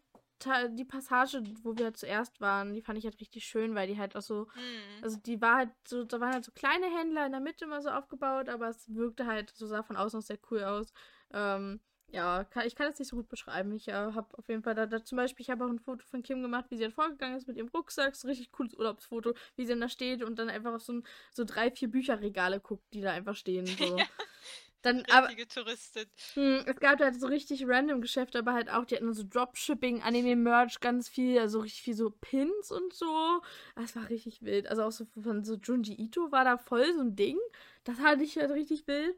[0.69, 4.15] die Passage, wo wir zuerst waren, die fand ich halt richtig schön, weil die halt
[4.15, 5.03] auch so, mhm.
[5.03, 7.81] also die war halt so, da waren halt so kleine Händler in der Mitte immer
[7.81, 10.93] so aufgebaut, aber es wirkte halt, so sah von außen auch sehr cool aus.
[11.33, 11.79] Ähm,
[12.13, 13.71] ja, kann, ich kann das nicht so gut beschreiben.
[13.73, 16.05] Ich äh, habe auf jeden Fall da, da zum Beispiel, ich habe auch ein Foto
[16.05, 19.33] von Kim gemacht, wie sie halt vorgegangen ist mit ihrem Rucksack, so richtig cooles Urlaubsfoto,
[19.55, 21.01] wie sie dann da steht und dann einfach auf so,
[21.31, 23.65] so drei, vier Bücherregale guckt, die da einfach stehen.
[23.65, 23.97] So.
[24.81, 26.05] Dann, Richtige aber, Touristin.
[26.35, 30.01] Mh, es gab halt so richtig random Geschäfte, aber halt auch, die hatten so Dropshipping,
[30.01, 33.41] Anime-Merch, ganz viel, also richtig viel so Pins und so.
[33.75, 34.67] Das war richtig wild.
[34.67, 37.37] Also auch so von so Junji Ito war da voll so ein Ding.
[37.83, 39.17] Das hatte ich halt richtig wild,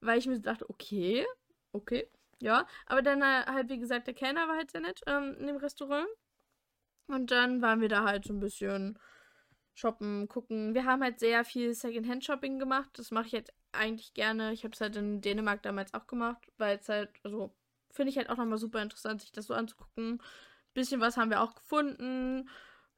[0.00, 1.26] weil ich mir dachte, okay,
[1.72, 2.08] okay,
[2.40, 2.66] ja.
[2.86, 5.56] Aber dann äh, halt, wie gesagt, der Kellner war halt sehr nett ähm, in dem
[5.56, 6.06] Restaurant.
[7.08, 8.98] Und dann waren wir da halt so ein bisschen
[9.74, 10.74] shoppen, gucken.
[10.74, 12.90] Wir haben halt sehr viel Secondhand-Shopping gemacht.
[12.94, 14.52] Das mache ich jetzt eigentlich gerne.
[14.52, 17.54] Ich habe es halt in Dänemark damals auch gemacht, weil es halt, also
[17.90, 20.22] finde ich halt auch nochmal super interessant, sich das so anzugucken.
[20.74, 22.48] Bisschen was haben wir auch gefunden.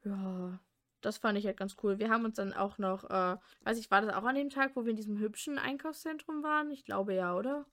[0.05, 0.59] Ja,
[1.01, 1.99] das fand ich halt ganz cool.
[1.99, 4.77] Wir haben uns dann auch noch, äh, weiß ich, war das auch an dem Tag,
[4.77, 6.71] wo wir in diesem hübschen Einkaufszentrum waren?
[6.71, 7.67] Ich glaube ja, oder?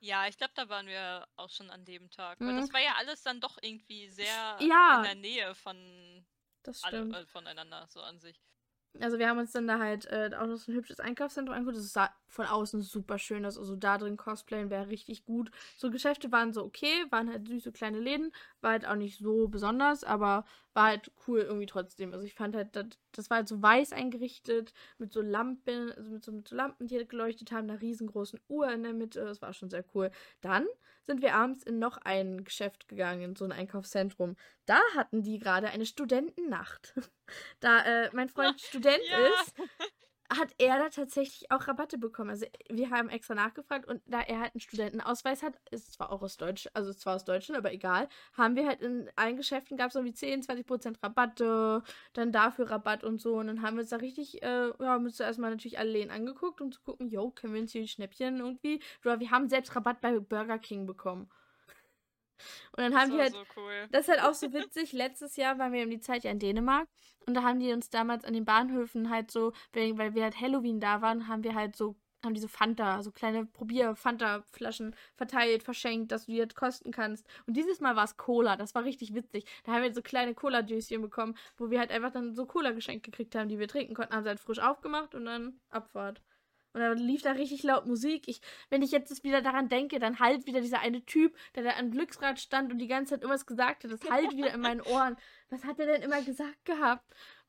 [0.00, 2.40] Ja, ich glaube, da waren wir auch schon an dem Tag.
[2.40, 2.48] Mhm.
[2.48, 6.26] Weil das war ja alles dann doch irgendwie sehr ja, in der Nähe von
[6.62, 7.14] das stimmt.
[7.14, 8.40] Alle, äh, voneinander, so an sich.
[9.00, 11.78] Also wir haben uns dann da halt äh, auch noch so ein hübsches Einkaufszentrum angeguckt.
[11.78, 13.58] Das sah von außen super schön aus.
[13.58, 15.50] Also da drin cosplayen wäre richtig gut.
[15.76, 18.32] So Geschäfte waren so okay, waren halt süße kleine Läden.
[18.64, 22.12] War halt auch nicht so besonders, aber war halt cool irgendwie trotzdem.
[22.12, 26.10] Also ich fand halt, das, das war halt so weiß eingerichtet, mit so Lampen, also
[26.10, 29.24] mit so, mit so Lampen, die halt geleuchtet haben, einer riesengroßen Uhr in der Mitte.
[29.24, 30.10] Das war schon sehr cool.
[30.40, 30.66] Dann
[31.02, 34.36] sind wir abends in noch ein Geschäft gegangen, in so ein Einkaufszentrum.
[34.64, 36.94] Da hatten die gerade eine Studentennacht.
[37.60, 39.18] Da äh, mein Freund Student ja.
[39.18, 39.54] ist,
[40.30, 42.30] hat er da tatsächlich auch Rabatte bekommen.
[42.30, 46.22] Also wir haben extra nachgefragt und da er halt einen Studentenausweis hat, ist zwar auch
[46.22, 49.88] aus Deutsch, also zwar aus Deutschland, aber egal, haben wir halt in allen Geschäften gab
[49.90, 51.82] es irgendwie 10, 20 Prozent Rabatte,
[52.14, 55.18] dann dafür Rabatt und so und dann haben wir uns da richtig, äh, ja, müssen
[55.18, 57.88] wir erstmal natürlich alle Läden angeguckt, um zu gucken, yo, können wir uns hier die
[57.88, 61.28] Schnäppchen irgendwie, oder wir haben selbst Rabatt bei Burger King bekommen.
[62.76, 63.32] Und dann haben die halt.
[63.32, 63.86] So cool.
[63.90, 64.92] Das ist halt auch so witzig.
[64.92, 66.88] Letztes Jahr waren wir um die Zeit ja in Dänemark.
[67.26, 70.80] Und da haben die uns damals an den Bahnhöfen halt so, weil wir halt Halloween
[70.80, 76.26] da waren, haben wir halt so, haben diese Fanta, so kleine Probier-Fanta-Flaschen verteilt, verschenkt, dass
[76.26, 77.26] du die halt kosten kannst.
[77.46, 78.56] Und dieses Mal war es Cola.
[78.56, 79.44] Das war richtig witzig.
[79.64, 83.04] Da haben wir so kleine Cola-Döschen bekommen, wo wir halt einfach dann so Cola geschenkt
[83.04, 84.14] gekriegt haben, die wir trinken konnten.
[84.14, 86.20] Haben sie halt frisch aufgemacht und dann Abfahrt.
[86.74, 88.24] Und dann lief da richtig laut Musik.
[88.26, 91.70] Ich, wenn ich jetzt wieder daran denke, dann halt wieder dieser eine Typ, der da
[91.78, 93.92] am Glücksrad stand und die ganze Zeit irgendwas gesagt hat.
[93.92, 95.16] Das halt wieder in meinen Ohren.
[95.50, 97.04] Was hat er denn immer gesagt gehabt?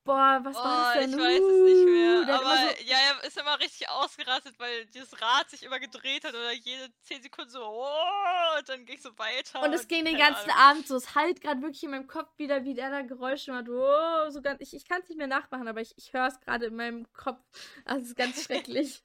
[0.06, 1.14] Boah, was oh, war das denn?
[1.14, 2.26] Ich weiß es nicht mehr.
[2.26, 5.80] Der hat Aber so- ja, er ist immer richtig ausgerastet, weil dieses Rad sich immer
[5.80, 9.64] gedreht hat oder jede 10 Sekunden so, oh, und dann ging es so weiter.
[9.64, 10.64] Und es ging den ganzen Ahnung.
[10.64, 10.96] Abend so.
[10.96, 13.68] Es halt gerade wirklich in meinem Kopf wieder, wie der da Geräusche macht.
[13.68, 16.40] Oh, so ganz, ich ich kann es nicht mehr nachmachen, aber ich, ich höre es
[16.40, 17.42] gerade in meinem Kopf.
[17.84, 19.02] Also es ist ganz schrecklich.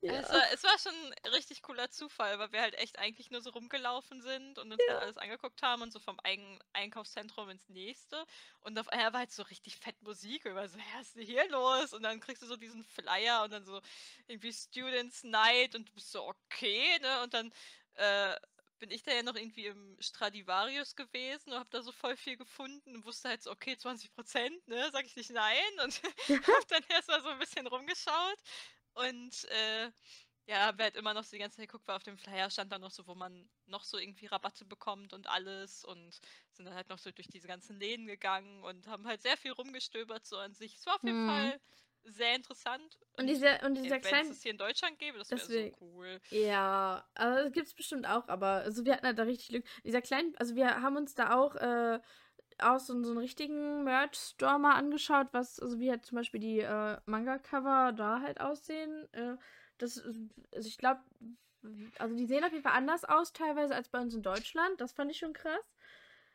[0.00, 0.12] Ja.
[0.20, 3.40] Es, war, es war schon ein richtig cooler Zufall, weil wir halt echt eigentlich nur
[3.40, 7.68] so rumgelaufen sind und uns dann alles angeguckt haben und so vom Eigen Einkaufszentrum ins
[7.70, 8.24] nächste.
[8.60, 10.44] Und auf einmal war halt so richtig fett Musik.
[10.44, 11.94] Und waren so, hä, was ist denn hier los?
[11.94, 13.80] Und dann kriegst du so diesen Flyer und dann so
[14.26, 17.22] irgendwie Students Night und du bist so, okay, ne?
[17.22, 17.52] Und dann
[17.94, 18.36] äh,
[18.78, 22.36] bin ich da ja noch irgendwie im Stradivarius gewesen und hab da so voll viel
[22.36, 24.90] gefunden und wusste halt so, okay, 20 Prozent, ne?
[24.92, 25.80] Sag ich nicht nein.
[25.82, 26.02] Und
[26.48, 28.38] hab dann erstmal so ein bisschen rumgeschaut.
[28.94, 29.90] Und äh,
[30.46, 32.70] ja, wir halt immer noch so die ganze Zeit geguckt, weil auf dem Flyer stand
[32.72, 36.20] dann noch so, wo man noch so irgendwie Rabatte bekommt und alles und
[36.52, 39.52] sind dann halt noch so durch diese ganzen Läden gegangen und haben halt sehr viel
[39.52, 40.76] rumgestöbert so an sich.
[40.76, 41.20] Es war auf jeden Mhm.
[41.20, 41.60] Fall
[42.04, 42.98] sehr interessant.
[43.16, 44.42] Und dieser, und dieser wenn es kleine.
[44.42, 46.20] hier in Deutschland gäbe, das wäre so cool.
[46.30, 49.64] Ja, also gibt es bestimmt auch, aber also wir hatten halt da richtig Glück.
[49.84, 52.00] Dieser kleine, also wir haben uns da auch äh,
[52.58, 56.60] aus so, so einen richtigen Merch-Store mal angeschaut, was, also wie halt zum Beispiel die
[56.60, 59.08] äh, Manga-Cover da halt aussehen.
[59.12, 59.36] Äh,
[59.78, 61.00] das, also ich glaube,
[61.98, 64.80] also die sehen auf jeden Fall anders aus teilweise als bei uns in Deutschland.
[64.80, 65.74] Das fand ich schon krass.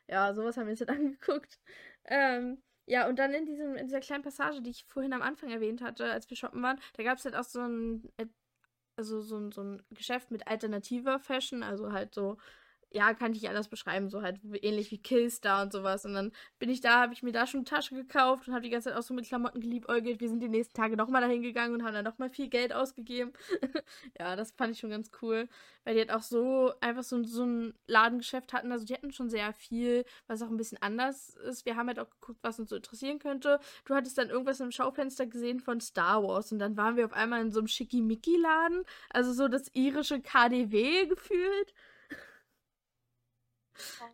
[0.08, 1.60] Ja, sowas haben wir uns dann angeguckt.
[2.06, 5.52] Ähm, ja, und dann in, diesem, in dieser kleinen Passage, die ich vorhin am Anfang
[5.52, 8.26] erwähnt hatte, als wir shoppen waren, da gab es halt auch so ein äh,
[9.00, 12.38] also so so ein Geschäft mit alternativer Fashion, also halt so,
[12.92, 16.06] ja, kann ich nicht anders beschreiben, so halt ähnlich wie Killstar und sowas.
[16.06, 18.64] Und dann bin ich da, habe ich mir da schon eine Tasche gekauft und habe
[18.64, 20.20] die ganze Zeit auch so mit Klamotten geliebäugelt.
[20.20, 23.32] Wir sind die nächsten Tage nochmal dahin gegangen und haben dann nochmal viel Geld ausgegeben.
[24.20, 25.48] ja, das fand ich schon ganz cool,
[25.84, 28.72] weil die halt auch so einfach so, so ein Ladengeschäft hatten.
[28.72, 31.66] Also die hatten schon sehr viel, was auch ein bisschen anders ist.
[31.66, 33.60] Wir haben halt auch geguckt, was uns so interessieren könnte.
[33.86, 37.14] Du hattest dann irgendwas im Schaufenster gesehen von Star Wars und dann waren wir auf
[37.14, 38.84] einmal in so einem Schickimicki-Laden.
[39.12, 41.74] Also so das irische KDW gefühlt.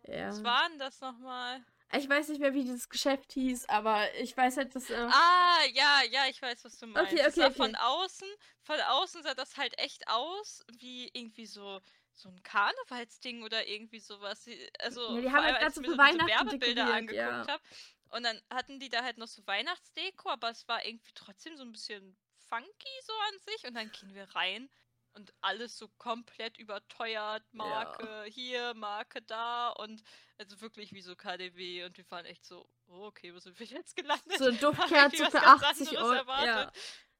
[0.06, 0.28] Ja.
[0.28, 1.64] Was war denn das nochmal?
[1.92, 4.90] Ich weiß nicht mehr, wie dieses Geschäft hieß, aber ich weiß halt, dass.
[4.90, 7.12] Äh, Ah, ja, ja, ich weiß, was du meinst.
[7.12, 7.56] Okay, Das okay, sah okay.
[7.56, 8.28] Von außen,
[8.62, 11.80] von außen sah das halt echt aus wie irgendwie so
[12.12, 14.48] so ein Karnevalsding oder irgendwie sowas.
[14.78, 17.46] Also Ja, die haben halt als so ich mir für so Weihnachten Werbebilder angeguckt ja.
[17.46, 17.62] habe.
[18.10, 21.62] Und dann hatten die da halt noch so Weihnachtsdeko, aber es war irgendwie trotzdem so
[21.62, 22.16] ein bisschen
[22.48, 23.66] funky so an sich.
[23.68, 24.70] Und dann gehen wir rein
[25.16, 27.42] und alles so komplett überteuert.
[27.52, 30.02] Marke hier, Marke da und
[30.38, 31.84] also wirklich wie so KDW.
[31.84, 34.38] Und wir waren echt so, oh, okay, wo sind wir jetzt gelandet?
[34.38, 36.44] so eine Duftkerze für ganz 80 anderes Euro.
[36.44, 36.72] Ja.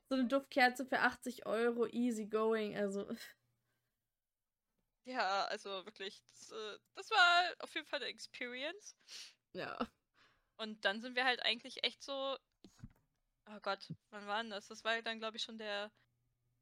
[0.08, 2.76] So eine Duftkerze für 80 Euro, easy going.
[2.76, 3.08] Also,
[5.04, 8.94] Ja, also wirklich, das, äh, das war auf jeden Fall eine Experience.
[9.52, 9.76] ja.
[10.58, 12.38] Und dann sind wir halt eigentlich echt so.
[13.48, 14.68] Oh Gott, wann war denn das?
[14.68, 15.92] Das war dann, glaube ich, schon der,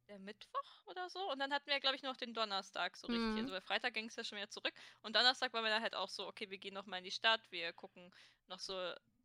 [0.09, 1.31] der Mittwoch oder so.
[1.31, 3.23] Und dann hatten wir, glaube ich, noch den Donnerstag so richtig.
[3.25, 3.39] Mhm.
[3.39, 4.73] Also bei Freitag ging es ja schon wieder zurück.
[5.03, 7.11] Und Donnerstag waren wir dann halt auch so, okay, wir gehen noch mal in die
[7.11, 8.13] Stadt, wir gucken
[8.49, 8.75] noch so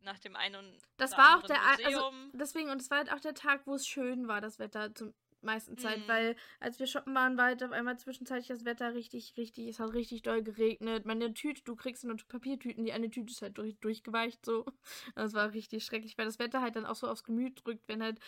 [0.00, 3.20] nach dem einen und Das war auch der, also deswegen, und es war halt auch
[3.20, 5.12] der Tag, wo es schön war, das Wetter zum
[5.42, 6.08] meisten Zeit, Mhm.
[6.08, 9.80] weil als wir shoppen waren, war halt auf einmal zwischenzeitlich das Wetter richtig, richtig, es
[9.80, 11.06] hat richtig doll geregnet.
[11.06, 14.66] Meine Tüte, du kriegst nur Papiertüten, die eine Tüte ist halt durch, durchgeweicht so.
[15.14, 18.02] Das war richtig schrecklich, weil das Wetter halt dann auch so aufs Gemüt drückt, wenn
[18.02, 18.20] halt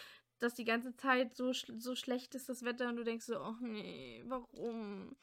[0.42, 3.54] das die ganze Zeit so, so schlecht ist, das Wetter, und du denkst so, oh
[3.60, 5.16] nee, warum?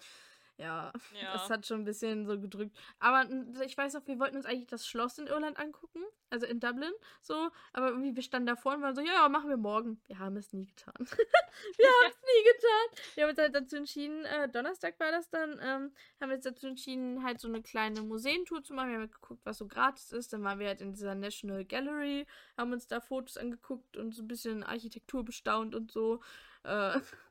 [0.60, 0.92] Ja,
[1.22, 1.32] Ja.
[1.34, 2.78] das hat schon ein bisschen so gedrückt.
[3.00, 3.26] Aber
[3.66, 6.92] ich weiß auch, wir wollten uns eigentlich das Schloss in Irland angucken, also in Dublin,
[7.22, 7.50] so.
[7.72, 10.02] Aber irgendwie, wir standen davor und waren so, ja, ja, machen wir morgen.
[10.08, 10.94] Wir haben es nie getan.
[11.00, 11.08] wir
[11.88, 13.06] haben es nie getan.
[13.16, 16.44] Wir haben uns halt dazu entschieden, äh, Donnerstag war das dann, ähm, haben wir uns
[16.44, 18.90] dazu entschieden, halt so eine kleine Museentour zu machen.
[18.90, 20.34] Wir haben halt geguckt, was so gratis ist.
[20.34, 24.24] Dann waren wir halt in dieser National Gallery, haben uns da Fotos angeguckt und so
[24.24, 26.22] ein bisschen Architektur bestaunt und so.
[26.64, 27.00] Äh,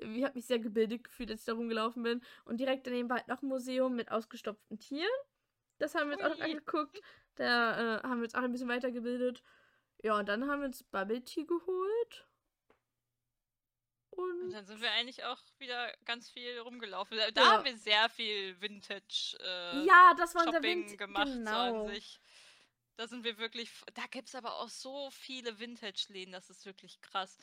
[0.00, 2.22] ich habe mich sehr gebildet gefühlt, als ich da rumgelaufen bin.
[2.44, 5.08] Und direkt daneben war halt noch ein Museum mit ausgestopften Tieren.
[5.78, 7.00] Das haben wir uns auch noch angeguckt.
[7.36, 9.42] Da äh, haben wir uns auch ein bisschen weitergebildet.
[10.02, 12.26] Ja, und dann haben wir uns Bubble Tea geholt.
[14.10, 17.16] Und Und dann sind wir eigentlich auch wieder ganz viel rumgelaufen.
[17.34, 17.52] Da, Ja.
[17.52, 20.98] haben wir sehr viel Vintage äh, ja, das war unser Shopping Wind.
[20.98, 21.84] gemacht, so genau.
[21.84, 22.20] an sich.
[22.96, 23.70] Da sind wir wirklich.
[23.94, 27.38] Da gibt es aber auch so viele Vintage-Läden, das ist wirklich krass.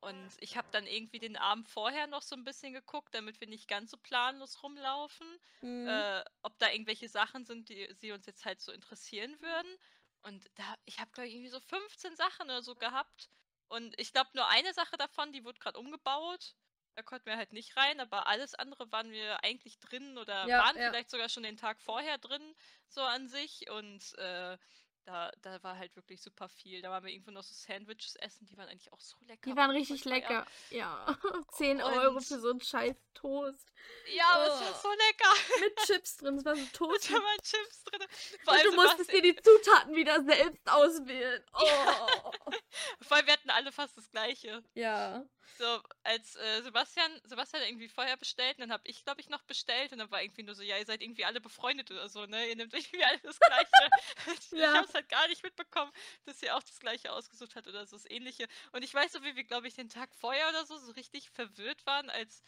[0.00, 3.48] Und ich habe dann irgendwie den Abend vorher noch so ein bisschen geguckt, damit wir
[3.48, 5.26] nicht ganz so planlos rumlaufen.
[5.60, 5.86] Mhm.
[5.86, 9.76] Äh, ob da irgendwelche Sachen sind, die sie uns jetzt halt so interessieren würden.
[10.22, 13.28] Und da, ich habe, glaube ich, irgendwie so 15 Sachen oder so gehabt.
[13.68, 16.54] Und ich glaube, nur eine Sache davon, die wurde gerade umgebaut.
[16.94, 20.58] Da konnten wir halt nicht rein, aber alles andere waren wir eigentlich drin oder Ja,
[20.58, 20.90] waren ja.
[20.90, 22.54] vielleicht sogar schon den Tag vorher drin,
[22.88, 23.70] so an sich.
[23.70, 24.58] Und äh,
[25.04, 26.82] da, da war halt wirklich super viel.
[26.82, 29.50] Da waren wir irgendwo noch so Sandwiches essen, die waren eigentlich auch so lecker.
[29.50, 30.46] Die waren richtig lecker.
[30.70, 31.18] Ja.
[31.56, 33.72] 10 Euro Und- für so einen scheiß Toast.
[34.14, 34.80] Ja, aber es war Oh.
[34.82, 35.60] so lecker.
[35.60, 36.36] Mit Chips drin.
[36.38, 37.08] Es war so Toast.
[37.10, 38.00] Da mit- waren Chips drin.
[38.44, 41.44] Vor Und du musstest dir die Zutaten wieder selbst auswählen.
[41.54, 41.62] Oh.
[43.02, 44.62] vor allem wir hatten alle fast das gleiche.
[44.74, 45.24] ja.
[45.58, 49.42] So, als äh, Sebastian, Sebastian irgendwie vorher bestellt und dann habe ich, glaube ich, noch
[49.42, 52.24] bestellt und dann war irgendwie nur so, ja, ihr seid irgendwie alle befreundet oder so,
[52.26, 52.48] ne?
[52.48, 53.90] Ihr nehmt irgendwie alle das Gleiche.
[54.56, 54.74] ich Ja.
[54.74, 55.92] habe es halt gar nicht mitbekommen,
[56.24, 58.46] dass ihr auch das Gleiche ausgesucht hat oder so das Ähnliche.
[58.72, 61.30] Und ich weiß so, wie wir, glaube ich, den Tag vorher oder so so richtig
[61.30, 62.42] verwirrt waren, als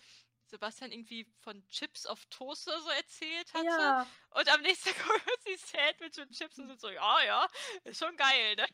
[0.46, 3.94] Sebastian irgendwie von Chips auf Toast oder so erzählt hatte.
[3.94, 4.12] Ja.
[4.30, 7.48] Und am nächsten Tag kommen uns die Sandwich und Chips und sind so, ja, ja,
[7.84, 8.66] ist schon geil, ne?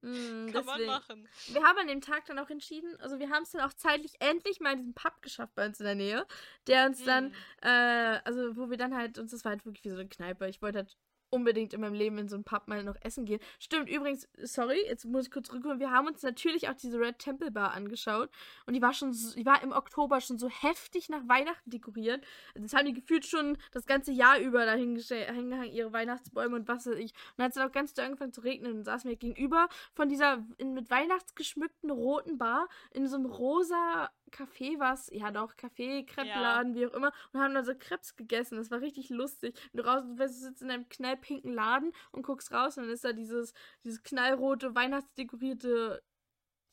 [0.00, 0.86] Mm, Kann man deswegen.
[0.86, 1.28] machen.
[1.48, 4.14] Wir haben an dem Tag dann auch entschieden, also wir haben es dann auch zeitlich
[4.20, 6.26] endlich mal in diesem Pub geschafft bei uns in der Nähe,
[6.68, 7.34] der uns dann, Mhm.
[7.62, 10.48] äh, also wo wir dann halt, uns das war halt wirklich wie so eine Kneipe.
[10.48, 10.96] Ich wollte halt
[11.30, 13.40] unbedingt in meinem Leben in so einen Pub mal noch essen gehen.
[13.58, 15.80] Stimmt, übrigens, sorry, jetzt muss ich kurz zurückkommen.
[15.80, 18.30] Wir haben uns natürlich auch diese Red Temple Bar angeschaut
[18.66, 22.24] und die war schon, so, die war im Oktober schon so heftig nach Weihnachten dekoriert.
[22.54, 26.68] Also das haben die gefühlt schon das ganze Jahr über da hingehangen, ihre Weihnachtsbäume und
[26.68, 27.12] was weiß ich.
[27.12, 29.68] Und dann hat es dann auch ganz doll angefangen zu regnen und saßen wir gegenüber
[29.94, 35.54] von dieser in, mit Weihnachtsgeschmückten roten Bar in so einem rosa Café was, ja doch,
[35.54, 38.56] Café, Crepe-Laden, wie auch immer, und haben dann so Crepes gegessen.
[38.56, 39.54] Das war richtig lustig.
[39.72, 43.04] Und du raus, du sitzt in einem knallpinken Laden und guckst raus und dann ist
[43.04, 43.52] da dieses,
[43.84, 46.02] dieses knallrote, weihnachtsdekorierte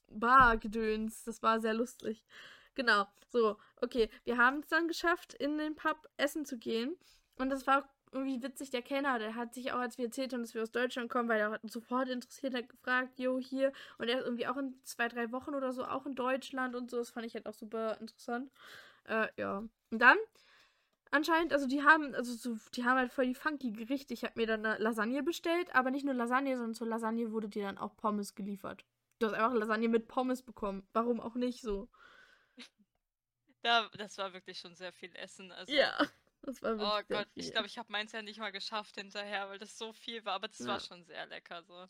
[0.07, 1.23] Bar-Gedöns.
[1.23, 2.25] Das war sehr lustig.
[2.75, 4.09] Genau, so, okay.
[4.23, 6.97] Wir haben es dann geschafft, in den Pub essen zu gehen.
[7.37, 10.41] Und das war irgendwie witzig, der Kellner, der hat sich auch, als wir erzählt haben,
[10.41, 13.73] dass wir aus Deutschland kommen, weil er auch sofort interessiert hat, gefragt, jo, hier.
[13.97, 16.89] Und er ist irgendwie auch in zwei, drei Wochen oder so auch in Deutschland und
[16.89, 16.97] so.
[16.97, 18.51] Das fand ich halt auch super interessant.
[19.03, 19.57] Äh, ja.
[19.91, 20.17] Und dann,
[21.11, 24.13] anscheinend, also die haben, also so, die haben halt voll die funky Gerichte.
[24.13, 27.49] Ich habe mir dann eine Lasagne bestellt, aber nicht nur Lasagne, sondern zur Lasagne wurde
[27.49, 28.85] dir dann auch Pommes geliefert.
[29.19, 30.87] Du hast einfach Lasagne mit Pommes bekommen.
[30.93, 31.89] Warum auch nicht so?
[33.61, 35.51] Da, das war wirklich schon sehr viel Essen.
[35.51, 35.97] Also, Ja.
[36.45, 37.51] Das war Oh Gott, ich viel.
[37.51, 40.47] glaube, ich habe meins ja nicht mal geschafft hinterher, weil das so viel war, aber
[40.49, 40.67] das Ja.
[40.67, 41.87] war schon sehr lecker so.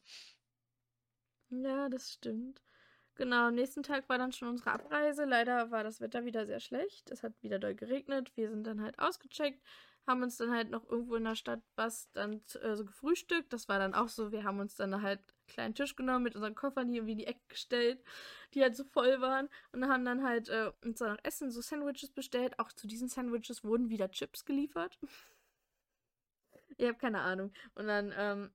[1.49, 2.61] Ja, das stimmt.
[3.15, 5.25] Genau, am nächsten Tag war dann schon unsere Abreise.
[5.25, 7.11] Leider war das Wetter wieder sehr schlecht.
[7.11, 8.35] Es hat wieder doll geregnet.
[8.37, 9.63] Wir sind dann halt ausgecheckt,
[10.07, 13.53] haben uns dann halt noch irgendwo in der Stadt was dann äh, so gefrühstückt.
[13.53, 16.55] Das war dann auch so, wir haben uns dann halt kleinen Tisch genommen mit unseren
[16.55, 18.03] Koffern hier irgendwie in die Ecke gestellt,
[18.53, 19.49] die halt so voll waren.
[19.71, 22.59] Und haben dann halt äh, uns dann noch Essen, so Sandwiches bestellt.
[22.59, 24.97] Auch zu diesen Sandwiches wurden wieder Chips geliefert.
[26.77, 27.51] ich habe keine Ahnung.
[27.75, 28.51] Und dann, ähm,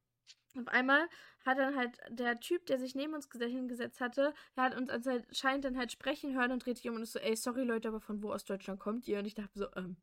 [0.58, 1.08] auf einmal
[1.46, 4.90] hat dann halt der Typ, der sich neben uns gese- hingesetzt hatte, der hat uns
[4.90, 7.88] anscheinend dann halt sprechen hören und dreht sich um und ist so, ey, sorry Leute,
[7.88, 9.20] aber von wo aus Deutschland kommt ihr?
[9.20, 9.96] Und ich dachte so, ähm,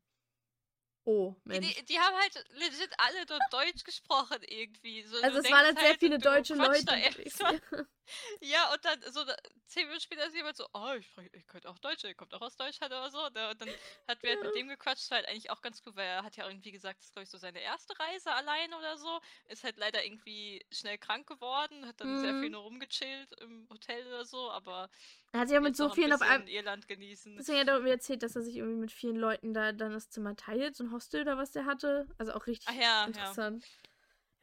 [1.08, 1.74] oh, Die, Mensch.
[1.74, 5.02] die, die haben halt legit alle dort Deutsch gesprochen irgendwie.
[5.02, 6.86] So, also es waren halt sehr viele du deutsche Leute.
[8.40, 8.72] ja.
[8.72, 11.68] Und dann so da- zehn Minuten später ist jemand so, oh, ich, sprech, ich könnte
[11.68, 13.18] auch Deutsch, ihr kommt auch aus Deutschland oder so.
[13.30, 13.50] Ne?
[13.50, 13.68] Und dann
[14.06, 16.36] hat wir halt mit dem gequatscht, war halt eigentlich auch ganz cool, weil er hat
[16.36, 19.20] ja irgendwie gesagt, das ist glaube ich so seine erste Reise allein oder so.
[19.48, 22.52] Ist halt leider irgendwie schnell krank geworden, hat dann sehr viel Mhm.
[22.52, 24.88] nur rumgechillt im Hotel oder so, aber
[25.32, 26.48] Er hat sich ja mit jetzt so noch ein vielen auf bisschen einmal.
[26.48, 27.36] Irland genießen.
[27.36, 30.08] Deswegen hat er mir erzählt, dass er sich irgendwie mit vielen Leuten da dann das
[30.10, 32.08] Zimmer teilt, so ein Hostel oder was der hatte.
[32.18, 33.06] Also auch richtig Ach ja, ja.
[33.06, 33.64] interessant.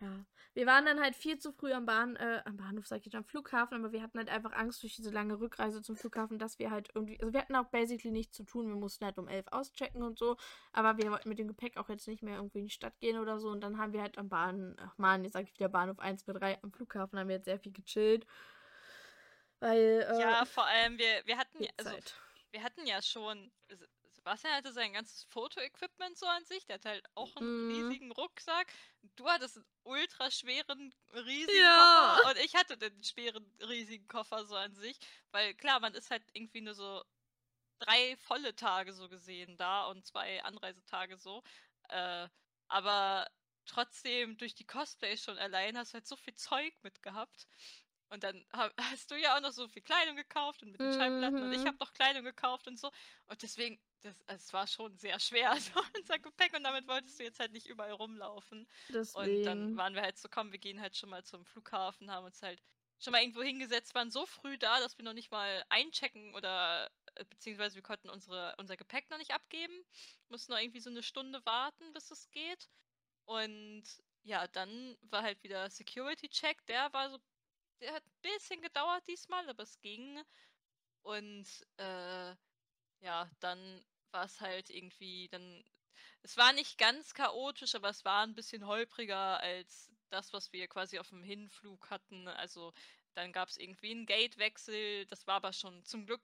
[0.01, 0.25] Ja.
[0.55, 3.15] Wir waren dann halt viel zu früh am Bahn, äh, am Bahnhof, sag ich jetzt,
[3.15, 6.59] am Flughafen, aber wir hatten halt einfach Angst durch diese lange Rückreise zum Flughafen, dass
[6.59, 9.27] wir halt irgendwie, also wir hatten auch basically nichts zu tun, wir mussten halt um
[9.27, 10.37] elf auschecken und so,
[10.71, 13.19] aber wir wollten mit dem Gepäck auch jetzt nicht mehr irgendwie in die Stadt gehen
[13.19, 13.49] oder so.
[13.49, 16.23] Und dann haben wir halt am Bahn, ach man, jetzt sag ich wieder Bahnhof 1
[16.23, 18.25] bis 3 am Flughafen, haben wir jetzt sehr viel gechillt,
[19.59, 22.15] weil, äh, Ja, vor allem, wir, wir hatten ja, also Zeit.
[22.51, 23.89] wir hatten ja schon, Se-
[24.25, 27.65] Sebastian hatte sein ganzes Fotoequipment so an sich, der hat halt auch einen Mhm.
[27.69, 28.73] riesigen Rucksack.
[29.15, 31.71] Du hattest einen ultra schweren, riesigen Ja.
[31.71, 34.97] Koffer und ich hatte den schweren, riesigen Koffer so an sich,
[35.31, 37.03] weil klar, man ist halt irgendwie nur so
[37.79, 41.43] drei volle Tage so gesehen da und zwei Anreisetage so,
[41.89, 42.29] äh,
[42.67, 43.27] aber
[43.65, 47.47] trotzdem durch die Cosplays schon allein hast du halt so viel Zeug mitgehabt.
[48.09, 50.91] Und dann ha- hast du ja auch noch so viel Kleidung gekauft und mit den
[50.91, 51.67] Schallplatten und ich Mhm.
[51.67, 52.91] habe noch Kleidung gekauft und so.
[53.27, 57.23] Und deswegen, das, es war schon sehr schwer, so unser Gepäck und damit wolltest du
[57.23, 58.67] jetzt halt nicht überall rumlaufen.
[59.11, 59.75] Und dann Deswegen.
[59.75, 62.61] waren wir halt so, komm, wir gehen halt schon mal zum Flughafen, haben uns halt
[62.99, 66.89] schon mal irgendwo hingesetzt, waren so früh da, dass wir noch nicht mal einchecken oder
[67.15, 69.83] äh, beziehungsweise wir konnten unsere, unser Gepäck noch nicht abgeben.
[70.29, 72.69] Mussten noch irgendwie so eine Stunde warten, bis es geht.
[73.25, 73.83] Und
[74.23, 77.19] ja, dann war halt wieder Security-Check, der war so
[77.81, 80.21] der hat ein bisschen gedauert diesmal, aber es ging.
[81.01, 81.47] Und
[81.77, 82.35] äh,
[83.01, 85.63] ja, dann war es halt irgendwie, dann,
[86.23, 90.67] es war nicht ganz chaotisch, aber es war ein bisschen holpriger als das, was wir
[90.67, 92.27] quasi auf dem Hinflug hatten.
[92.27, 92.73] Also
[93.13, 96.21] dann gab es irgendwie einen Gatewechsel, das war aber schon zum Glück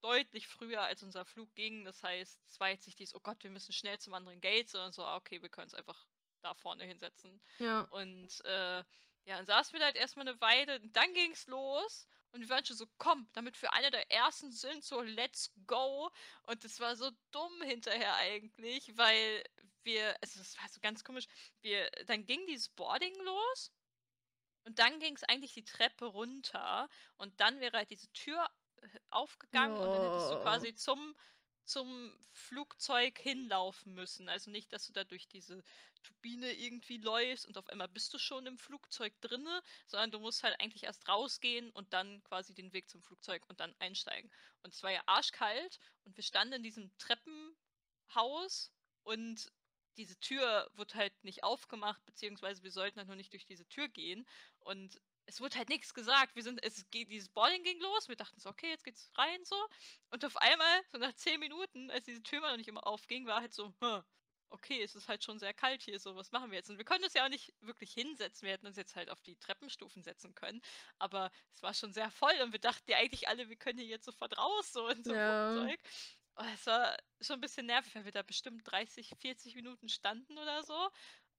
[0.00, 1.84] deutlich früher, als unser Flug ging.
[1.84, 4.68] Das heißt, es war jetzt nicht dieses, oh Gott, wir müssen schnell zum anderen Gate,
[4.68, 6.06] sondern so, ah, okay, wir können es einfach
[6.40, 7.40] da vorne hinsetzen.
[7.58, 7.82] Ja.
[7.90, 8.84] Und äh,
[9.28, 12.08] ja, dann saßen wir halt erstmal eine Weile, und dann ging's los.
[12.32, 16.10] Und wir waren schon so, komm, damit wir einer der ersten sind, so let's go.
[16.44, 19.44] Und es war so dumm hinterher eigentlich, weil
[19.82, 21.26] wir, also es war so ganz komisch,
[21.60, 23.72] wir, dann ging dieses Boarding los
[24.64, 28.46] und dann ging es eigentlich die Treppe runter und dann wäre halt diese Tür
[29.10, 30.42] aufgegangen und dann hättest du Oh.
[30.42, 31.14] quasi zum,
[31.68, 34.28] zum Flugzeug hinlaufen müssen.
[34.28, 35.62] Also nicht, dass du da durch diese
[36.02, 40.42] Turbine irgendwie läufst und auf einmal bist du schon im Flugzeug drinne, sondern du musst
[40.42, 44.30] halt eigentlich erst rausgehen und dann quasi den Weg zum Flugzeug und dann einsteigen.
[44.62, 49.52] Und es war ja arschkalt und wir standen in diesem Treppenhaus und
[49.98, 53.88] diese Tür wurde halt nicht aufgemacht, beziehungsweise wir sollten halt nur nicht durch diese Tür
[53.88, 54.26] gehen.
[54.60, 56.34] Und es wurde halt nichts gesagt.
[56.36, 58.08] Wir sind, es geht, dieses Boarding ging los.
[58.08, 59.56] Wir dachten so, okay, jetzt geht's rein so.
[60.10, 63.40] Und auf einmal, so nach zehn Minuten, als diese Tür noch nicht immer aufging, war
[63.42, 64.02] halt so, "Hm,
[64.50, 66.70] okay, es ist halt schon sehr kalt hier, so, was machen wir jetzt?
[66.70, 68.46] Und wir konnten uns ja auch nicht wirklich hinsetzen.
[68.46, 70.60] Wir hätten uns jetzt halt auf die Treppenstufen setzen können.
[70.98, 73.88] Aber es war schon sehr voll und wir dachten ja eigentlich alle, wir können hier
[73.88, 75.70] jetzt sofort raus, so in so Ja.
[76.34, 80.38] Und es war schon ein bisschen nervig, weil wir da bestimmt 30, 40 Minuten standen
[80.38, 80.90] oder so.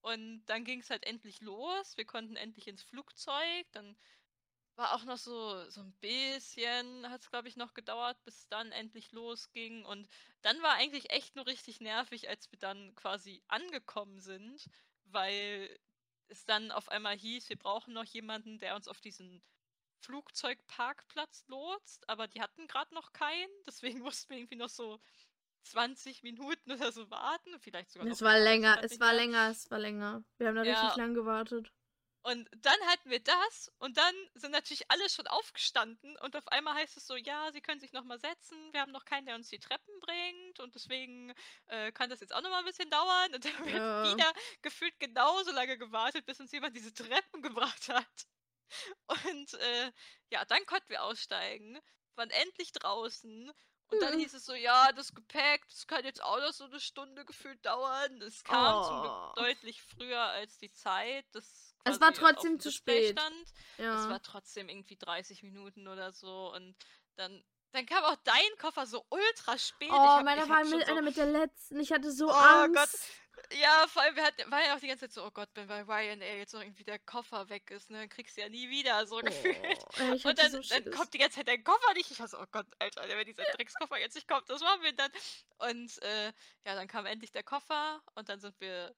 [0.01, 1.97] Und dann ging es halt endlich los.
[1.97, 3.65] Wir konnten endlich ins Flugzeug.
[3.71, 3.97] Dann
[4.75, 8.47] war auch noch so, so ein bisschen, hat es glaube ich noch gedauert, bis es
[8.47, 9.83] dann endlich losging.
[9.85, 10.07] Und
[10.41, 14.65] dann war eigentlich echt nur richtig nervig, als wir dann quasi angekommen sind,
[15.05, 15.77] weil
[16.29, 19.41] es dann auf einmal hieß, wir brauchen noch jemanden, der uns auf diesen
[19.99, 25.01] Flugzeugparkplatz lotst, aber die hatten gerade noch keinen, deswegen mussten wir irgendwie noch so
[25.63, 29.51] 20 Minuten oder so warten, vielleicht sogar Es noch war länger, es nicht war länger,
[29.51, 30.25] es war länger.
[30.37, 30.63] Wir haben da Ja.
[30.63, 31.71] richtig lang gewartet.
[32.21, 36.73] Und dann hatten wir das und dann sind natürlich alle schon aufgestanden und auf einmal
[36.75, 39.35] heißt es so, ja, sie können sich noch mal setzen, wir haben noch keinen, der
[39.35, 41.33] uns die Treppen bringt und deswegen
[41.67, 43.89] äh, kann das jetzt auch noch mal ein bisschen dauern und dann haben wir Ja.
[44.01, 48.25] wieder gefühlt genauso lange gewartet, bis uns jemand diese Treppen gebracht hat.
[49.07, 49.91] Und äh,
[50.31, 51.79] ja, dann konnten wir aussteigen,
[52.15, 53.51] waren endlich draußen
[53.91, 54.19] und dann Mhm.
[54.19, 57.63] hieß es so, ja, das Gepäck, das kann jetzt auch noch so eine Stunde gefühlt
[57.65, 58.21] dauern.
[58.21, 59.01] Es kam zum Oh.
[59.01, 61.25] Glück deutlich früher als die Zeit.
[61.31, 63.19] Das Es war trotzdem dem zu spät.
[63.19, 63.45] Stand.
[63.77, 64.09] Es Ja.
[64.09, 66.75] war trotzdem irgendwie 30 Minuten oder so und
[67.15, 69.87] dann, dann kam auch dein Koffer so ultra spät.
[69.89, 71.79] Ich Oh, meiner ich war mit so, einer mit der letzten.
[71.79, 72.75] Ich hatte so Oh Angst.
[72.75, 72.99] Gott.
[73.53, 75.67] Ja, vor allem, wir hatten, war ja auch die ganze Zeit so, oh Gott, wenn
[75.67, 78.69] bei Ryanair jetzt noch irgendwie der Koffer weg ist, ne, dann kriegst du ja nie
[78.69, 79.85] wieder, so gefühlt.
[79.99, 82.11] Oh, ich Und dann, so dann kommt die ganze Zeit dein Koffer nicht.
[82.11, 84.93] Ich war so, oh Gott, Alter, wenn dieser Dreckskoffer jetzt nicht kommt, was machen wir
[84.93, 85.11] dann?
[85.57, 86.27] Und äh,
[86.65, 88.95] ja, dann kam endlich der Koffer und dann sind wir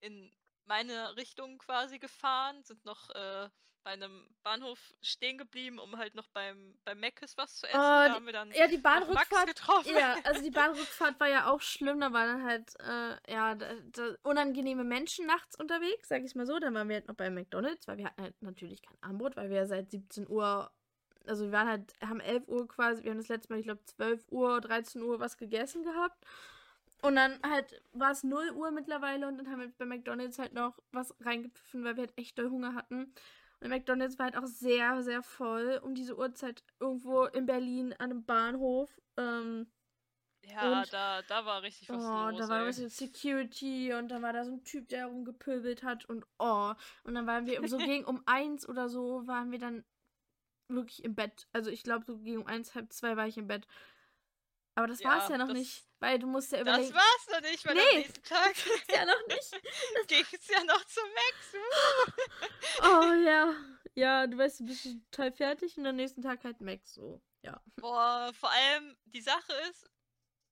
[0.00, 0.32] in
[0.64, 3.48] meine Richtung quasi gefahren, sind noch äh,
[3.82, 7.78] bei einem Bahnhof stehen geblieben, um halt noch beim, beim Mc's was zu essen.
[7.78, 9.46] Oh, da haben wir dann Ja, die Bahnrückfahrt.
[9.46, 9.96] getroffen.
[9.96, 12.00] Ja, also die Bahnrückfahrt war ja auch schlimm.
[12.00, 16.46] Da waren dann halt, äh, ja, da, da, unangenehme Menschen nachts unterwegs, sag ich mal
[16.46, 16.58] so.
[16.58, 19.50] Dann waren wir halt noch bei McDonalds, weil wir hatten halt natürlich kein Armbrot, weil
[19.50, 20.70] wir ja seit 17 Uhr,
[21.26, 23.84] also wir waren halt, haben 11 Uhr quasi, wir haben das letzte Mal, ich glaube,
[23.86, 26.24] 12 Uhr, 13 Uhr was gegessen gehabt.
[27.02, 30.52] Und dann halt war es 0 Uhr mittlerweile und dann haben wir bei McDonalds halt
[30.52, 33.14] noch was reingepfiffen, weil wir halt echt doll Hunger hatten.
[33.60, 38.10] Und McDonalds war halt auch sehr, sehr voll um diese Uhrzeit irgendwo in Berlin an
[38.10, 38.90] einem Bahnhof.
[39.16, 39.70] Ähm,
[40.42, 42.38] Ja, Und- da, da war richtig was oh, los.
[42.40, 42.68] da war ey.
[42.68, 46.72] was mit Security und dann war da so ein Typ, der rumgepöbelt hat und oh.
[47.04, 49.84] Und dann waren wir so gegen um eins oder so, waren wir dann
[50.68, 51.46] wirklich im Bett.
[51.52, 53.66] Also ich glaube, so gegen um eins, halb zwei war ich im Bett.
[54.76, 56.94] Aber das war es Ja, ja noch nicht, weil du musst ja Das überlegen.
[56.94, 57.98] war's noch nicht, weil am Nee.
[57.98, 58.54] nächsten Tag
[58.92, 59.50] ja noch nicht.
[60.08, 61.54] ging's ja noch zum Max.
[62.82, 63.54] Oh ja.
[63.94, 67.20] Ja, du weißt, du bist total fertig und am nächsten Tag halt Max so.
[67.42, 67.60] Ja.
[67.76, 69.88] Boah, vor allem die Sache ist,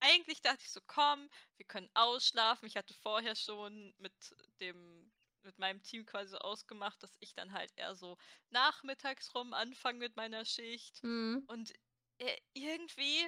[0.00, 2.66] eigentlich dachte ich so, komm, wir können ausschlafen.
[2.66, 4.12] Ich hatte vorher schon mit
[4.60, 5.10] dem
[5.44, 8.18] mit meinem Team quasi so ausgemacht, dass ich dann halt eher so
[8.50, 11.02] nachmittags rum anfange mit meiner Schicht.
[11.02, 11.44] Mhm.
[11.46, 11.72] Und
[12.18, 13.26] äh, irgendwie,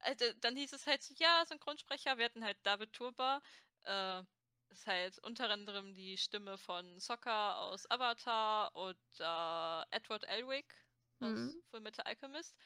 [0.00, 3.42] also, dann hieß es halt so, ja, Synchronsprecher, wir hatten halt David Turba,
[3.84, 4.22] äh,
[4.70, 10.74] ist halt unter anderem die Stimme von Soccer aus Avatar oder Edward Elric
[11.20, 11.62] aus Mhm.
[11.70, 12.56] Fullmetal Alchemist.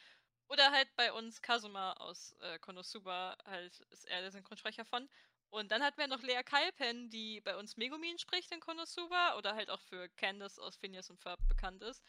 [0.49, 5.09] Oder halt bei uns Kazuma aus äh, Konosuba, halt ist er der Synchronsprecher von.
[5.51, 9.55] Und dann hatten wir noch Lea Kalpen, die bei uns Megumin spricht in Konosuba oder
[9.55, 12.03] halt auch für Candace aus Phineas und Ferb bekannt ist.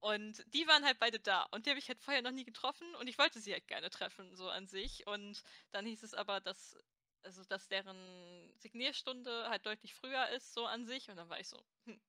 [0.00, 1.42] Und die waren halt beide da.
[1.50, 3.90] Und die habe ich halt vorher noch nie getroffen und ich wollte sie halt gerne
[3.90, 5.06] treffen, so an sich.
[5.06, 5.42] Und
[5.72, 6.76] dann hieß es aber, dass,
[7.22, 11.10] also, dass deren Signierstunde halt deutlich früher ist, so an sich.
[11.10, 12.00] Und dann war ich so, hm,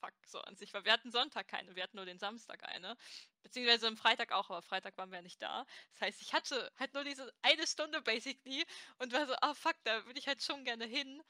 [0.00, 0.72] fuck, so an sich.
[0.74, 2.96] Weil wir hatten Sonntag keine, wir hatten nur den Samstag eine.
[3.42, 5.66] Beziehungsweise am Freitag auch, aber Freitag waren wir ja nicht da.
[5.92, 8.64] Das heißt, ich hatte halt nur diese eine Stunde basically
[8.98, 11.22] und war so, ah oh, fuck, da würde ich halt schon gerne hin.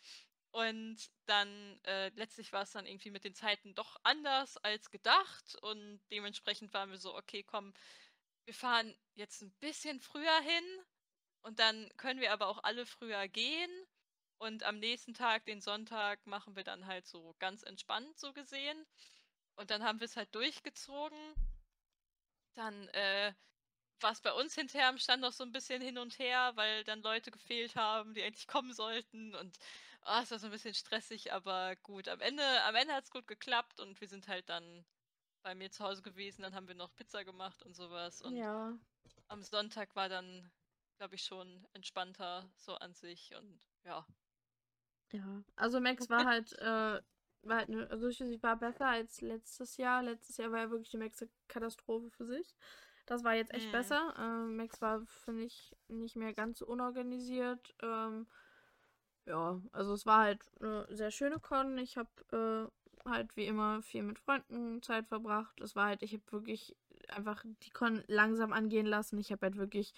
[0.52, 5.56] Und dann äh, letztlich war es dann irgendwie mit den Zeiten doch anders als gedacht.
[5.62, 7.72] Und dementsprechend waren wir so, okay, komm,
[8.44, 10.64] wir fahren jetzt ein bisschen früher hin.
[11.40, 13.70] Und dann können wir aber auch alle früher gehen.
[14.38, 18.86] Und am nächsten Tag, den Sonntag, machen wir dann halt so ganz entspannt so gesehen.
[19.56, 21.34] Und dann haben wir es halt durchgezogen.
[22.54, 23.32] Dann äh,
[24.00, 26.84] war es bei uns hinterher am Stand noch so ein bisschen hin und her, weil
[26.84, 29.34] dann Leute gefehlt haben, die eigentlich kommen sollten.
[29.34, 29.58] Und
[30.06, 32.08] oh, es war so ein bisschen stressig, aber gut.
[32.08, 34.84] Am Ende, am Ende hat es gut geklappt und wir sind halt dann
[35.42, 36.42] bei mir zu Hause gewesen.
[36.42, 38.22] Dann haben wir noch Pizza gemacht und sowas.
[38.22, 38.76] Und ja.
[39.28, 40.50] am Sonntag war dann,
[40.98, 44.06] glaube ich, schon entspannter so an sich und ja.
[45.12, 47.02] Ja, also Max war halt, äh,
[47.42, 50.02] war halt ne, also ich war besser als letztes Jahr.
[50.02, 52.54] Letztes Jahr war ja wirklich eine Max-Katastrophe für sich.
[53.06, 53.72] Das war jetzt echt mhm.
[53.72, 54.14] besser.
[54.18, 57.74] Ähm, Max war, finde ich, nicht mehr ganz so unorganisiert.
[57.82, 58.26] Ähm,
[59.26, 61.78] ja, also es war halt eine sehr schöne Con.
[61.78, 62.70] Ich habe
[63.04, 65.60] äh, halt wie immer viel mit Freunden Zeit verbracht.
[65.60, 66.76] Es war halt, ich habe wirklich
[67.08, 69.18] einfach die Con langsam angehen lassen.
[69.18, 69.94] Ich habe halt wirklich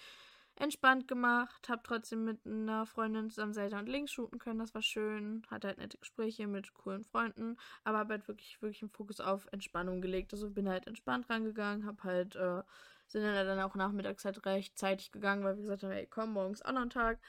[0.57, 4.81] entspannt gemacht, habe trotzdem mit einer Freundin zusammen Zelda und Link shooten können, das war
[4.81, 9.19] schön, hatte halt nette Gespräche mit coolen Freunden, aber habe halt wirklich, wirklich einen Fokus
[9.19, 12.63] auf Entspannung gelegt, also bin halt entspannt rangegangen, habe halt, äh,
[13.07, 16.61] sind dann auch nachmittags halt recht zeitig gegangen, weil wir gesagt haben, ey komm, morgens
[16.61, 17.19] ein Tag,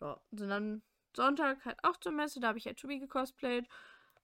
[0.00, 0.82] ja, sind dann
[1.16, 3.66] Sonntag halt auch zur Messe, da habe ich halt Tobi gecosplayt.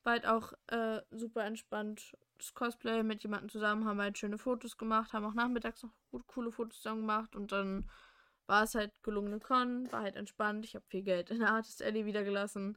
[0.03, 2.16] War halt auch äh, super entspannt.
[2.38, 6.26] Das Cosplay mit jemandem zusammen, haben halt schöne Fotos gemacht, haben auch nachmittags noch gut,
[6.26, 7.88] coole Fotos zusammen gemacht und dann
[8.47, 10.64] war es halt gelungene Con, war halt entspannt.
[10.64, 12.76] Ich habe viel Geld in der Artist Alley wieder gelassen.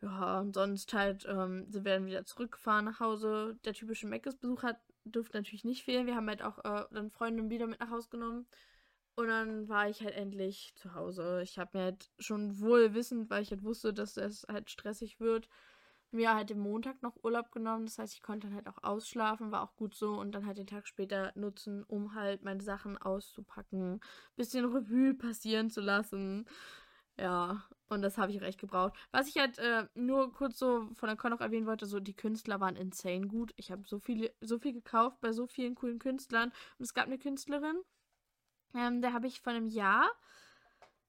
[0.00, 3.58] Ja, und sonst halt ähm, sind wir dann wieder zurückgefahren nach Hause.
[3.64, 6.06] Der typische Meckes-Besuch hat dürfte natürlich nicht fehlen.
[6.06, 8.46] Wir haben halt auch äh, dann Freunde wieder mit nach Hause genommen.
[9.18, 11.40] Und dann war ich halt endlich zu Hause.
[11.42, 15.18] Ich habe mir halt schon wohl wissend, weil ich halt wusste, dass es halt stressig
[15.18, 15.48] wird,
[16.12, 17.86] mir halt den Montag noch Urlaub genommen.
[17.86, 20.58] Das heißt, ich konnte dann halt auch ausschlafen, war auch gut so und dann halt
[20.58, 23.98] den Tag später nutzen, um halt meine Sachen auszupacken,
[24.36, 26.46] bisschen Revue passieren zu lassen.
[27.18, 28.94] Ja, und das habe ich recht gebraucht.
[29.10, 32.14] Was ich halt äh, nur kurz so von der Con noch erwähnen wollte, so die
[32.14, 33.52] Künstler waren insane gut.
[33.56, 36.52] Ich habe so viele, so viel gekauft bei so vielen coolen Künstlern.
[36.78, 37.82] Und es gab eine Künstlerin,
[38.74, 40.10] ähm, da habe ich vor einem Jahr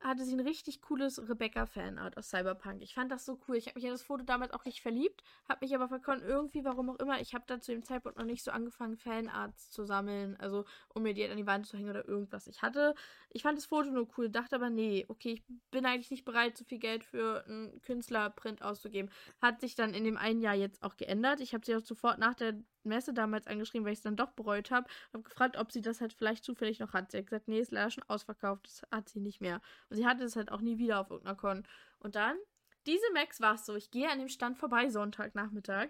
[0.01, 2.81] hatte sie ein richtig cooles Rebecca-Fanart aus Cyberpunk.
[2.81, 3.57] Ich fand das so cool.
[3.57, 6.63] Ich habe mich in das Foto damals auch richtig verliebt, habe mich aber verkonnt irgendwie,
[6.63, 9.83] warum auch immer, ich habe da zu dem Zeitpunkt noch nicht so angefangen, Fanarts zu
[9.83, 12.47] sammeln, also um mir die halt an die Wand zu hängen oder irgendwas.
[12.47, 12.95] Ich hatte,
[13.29, 16.57] ich fand das Foto nur cool, dachte aber, nee, okay, ich bin eigentlich nicht bereit,
[16.57, 19.11] so viel Geld für einen Künstlerprint auszugeben.
[19.41, 21.41] Hat sich dann in dem einen Jahr jetzt auch geändert.
[21.41, 22.53] Ich habe sie auch sofort nach der
[22.83, 24.89] Messe damals angeschrieben, weil ich es dann doch bereut habe.
[25.13, 27.11] Habe gefragt, ob sie das halt vielleicht zufällig noch hat.
[27.11, 28.65] Sie hat gesagt, nee, ist leider schon ausverkauft.
[28.65, 29.61] Das hat sie nicht mehr.
[29.89, 31.67] Und sie hatte es halt auch nie wieder auf irgendeiner Con.
[31.99, 32.37] Und dann,
[32.85, 33.75] diese Max war es so.
[33.75, 35.89] Ich gehe an dem Stand vorbei Sonntagnachmittag.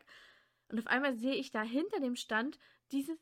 [0.70, 2.60] Und auf einmal sehe ich da hinter dem Stand
[2.92, 3.18] dieses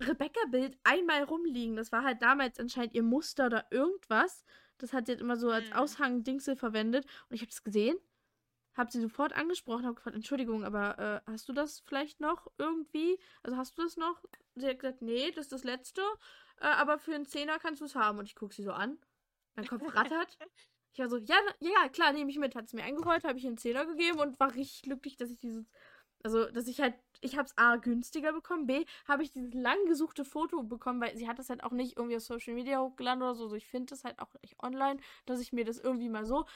[0.00, 1.76] Rebecca-Bild einmal rumliegen.
[1.76, 4.44] Das war halt damals anscheinend ihr Muster oder irgendwas.
[4.78, 5.72] Das hat sie jetzt immer so als mhm.
[5.74, 7.06] Aushang-Dingsel verwendet.
[7.28, 7.96] Und ich habe es gesehen
[8.76, 13.18] habe sie sofort angesprochen, habe gefragt, Entschuldigung, aber äh, hast du das vielleicht noch irgendwie?
[13.42, 14.22] Also hast du das noch?
[14.54, 16.02] Sie hat gesagt, nee, das ist das letzte,
[16.60, 18.18] äh, aber für einen Zehner kannst du es haben.
[18.18, 18.98] Und ich gucke sie so an,
[19.54, 20.38] mein Kopf rattert.
[20.92, 22.54] Ich war so, ja, ja, klar, nehme ich mit.
[22.54, 25.36] Hat es mir eingerollt, habe ich einen Zehner gegeben und war richtig glücklich, dass ich
[25.36, 25.66] dieses,
[26.22, 29.76] also, dass ich halt, ich habe es A, günstiger bekommen, B, habe ich dieses lang
[29.88, 33.22] gesuchte Foto bekommen, weil sie hat das halt auch nicht irgendwie auf Social Media hochgeladen
[33.22, 33.44] oder so.
[33.44, 36.46] Also ich finde das halt auch nicht online, dass ich mir das irgendwie mal so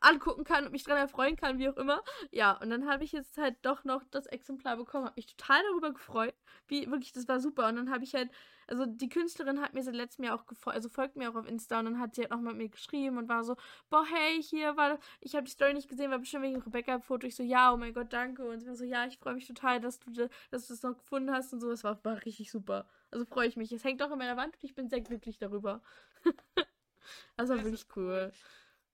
[0.00, 2.02] angucken kann und mich dran erfreuen kann, wie auch immer.
[2.30, 5.62] Ja, und dann habe ich jetzt halt doch noch das Exemplar bekommen, habe mich total
[5.70, 6.34] darüber gefreut.
[6.66, 7.68] Wie wirklich, das war super.
[7.68, 8.30] Und dann habe ich halt,
[8.66, 11.48] also die Künstlerin hat mir seit letztem Jahr auch gefolgt, also folgt mir auch auf
[11.48, 13.56] Insta und dann hat sie halt noch mit mir geschrieben und war so,
[13.90, 17.26] boah, hey, hier war, ich habe die Story nicht gesehen, war bestimmt wegen Rebecca-Foto.
[17.26, 18.44] Ich so, ja, oh mein Gott, danke.
[18.48, 20.10] Und sie war so, ja, ich freue mich total, dass du,
[20.50, 21.70] dass du das noch gefunden hast und so.
[21.70, 22.86] Das war, war richtig super.
[23.10, 23.72] Also freue ich mich.
[23.72, 25.80] Es hängt auch in meiner Wand und ich bin sehr glücklich darüber.
[27.36, 28.32] das war wirklich cool.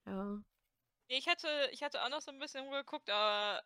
[0.05, 0.41] Ja.
[1.07, 3.63] Ich hatte, ich hatte auch noch so ein bisschen geguckt, aber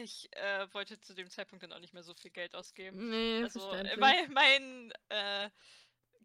[0.00, 3.08] ich äh, wollte zu dem Zeitpunkt dann auch nicht mehr so viel Geld ausgeben.
[3.08, 3.60] Nee, also
[3.98, 5.50] mein, mein äh,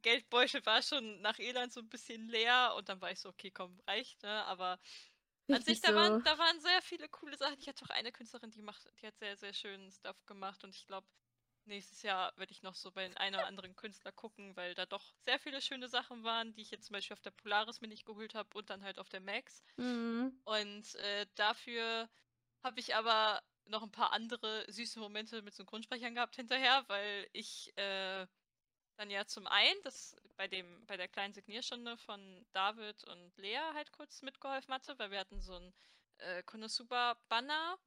[0.02, 3.52] Geldbeutel war schon nach Irland so ein bisschen leer und dann war ich so, okay,
[3.52, 4.44] komm, reicht, ne?
[4.46, 4.80] Aber
[5.50, 5.96] An sich, da, so.
[5.96, 7.58] waren, da waren sehr viele coole Sachen.
[7.60, 10.76] Ich hatte auch eine Künstlerin, die macht, die hat sehr, sehr schönen Stuff gemacht und
[10.76, 11.08] ich glaube,
[11.68, 14.86] nächstes Jahr werde ich noch so bei den einen oder anderen Künstler gucken, weil da
[14.86, 17.88] doch sehr viele schöne Sachen waren, die ich jetzt zum Beispiel auf der Polaris mir
[17.88, 19.64] nicht geholt habe und dann halt auf der Max.
[19.78, 20.40] Mhm.
[20.46, 22.10] Und äh, dafür
[22.64, 27.76] habe ich aber noch ein paar andere süße Momente mit Synchronsprechern gehabt hinterher, weil ich
[27.78, 28.28] äh,
[28.98, 33.60] dann ja zum einen das bei dem bei der kleinen Signierstunde von David und Lea
[33.74, 35.74] halt kurz mitgeholfen hatte, weil wir hatten so ein
[36.18, 37.78] äh, Konosuba Banner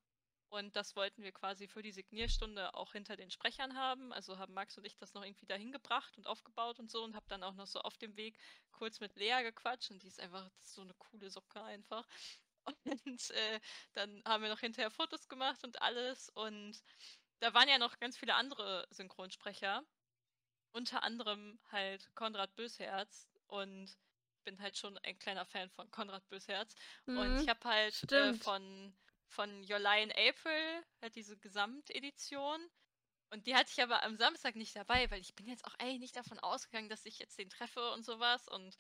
[0.49, 4.13] und das wollten wir quasi für die Signierstunde auch hinter den Sprechern haben.
[4.13, 7.17] Also haben Max und ich das noch irgendwie dahin gebracht und aufgebaut und so und
[7.17, 8.39] habe dann auch noch so auf dem Weg
[8.71, 12.07] kurz mit Lea gequatscht und die ist einfach ist so eine coole Socke einfach.
[13.07, 13.61] Und äh,
[13.93, 16.83] dann haben wir noch hinterher Fotos gemacht und alles und
[17.39, 19.85] da waren ja noch ganz viele andere Synchronsprecher.
[20.73, 26.29] Unter anderem halt Konrad Bösherz und ich bin halt schon ein kleiner Fan von Konrad
[26.29, 26.75] Bösherz.
[27.07, 28.97] Mhm, und ich habe halt äh, von
[29.29, 32.61] von Jolaine April, halt diese Gesamtedition.
[33.31, 36.01] Und die hatte ich aber am Samstag nicht dabei, weil ich bin jetzt auch eigentlich
[36.01, 38.47] nicht davon ausgegangen, dass ich jetzt den treffe und sowas.
[38.49, 38.77] Und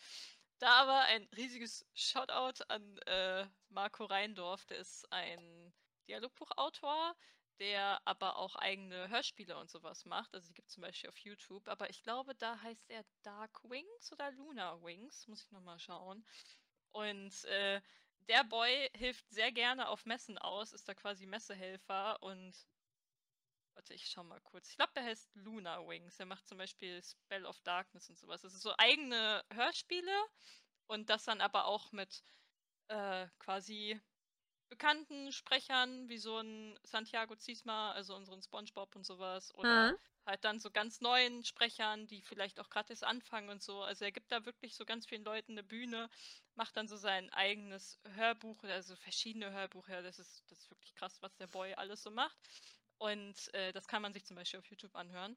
[0.58, 5.72] da aber ein riesiges Shoutout an äh, Marco Reindorf, der ist ein
[6.08, 7.16] Dialogbuchautor,
[7.58, 10.34] der aber auch eigene Hörspiele und sowas macht.
[10.34, 13.64] Also die gibt es zum Beispiel auf YouTube, aber ich glaube, da heißt er Dark
[13.64, 16.24] Wings oder Luna Wings, muss ich nochmal schauen.
[16.92, 17.80] Und äh,
[18.28, 22.54] der Boy hilft sehr gerne auf Messen aus, ist da quasi Messehelfer und
[23.76, 24.70] Warte, ich schau mal kurz.
[24.70, 26.18] Ich glaube, der heißt Luna Wings.
[26.18, 28.40] Er macht zum Beispiel Spell of Darkness und sowas.
[28.40, 30.16] Das ist so eigene Hörspiele
[30.86, 32.22] und das dann aber auch mit
[32.88, 34.00] äh, quasi
[34.68, 39.54] bekannten Sprechern, wie so ein Santiago Ziesma, also unseren Spongebob und sowas.
[39.54, 39.96] Oder hm.
[40.26, 43.82] halt dann so ganz neuen Sprechern, die vielleicht auch gerade erst anfangen und so.
[43.82, 46.10] Also er gibt da wirklich so ganz vielen Leuten eine Bühne,
[46.54, 50.02] macht dann so sein eigenes Hörbuch, also verschiedene Hörbücher.
[50.02, 52.38] Das ist, das ist wirklich krass, was der Boy alles so macht.
[52.98, 55.36] Und äh, das kann man sich zum Beispiel auf YouTube anhören.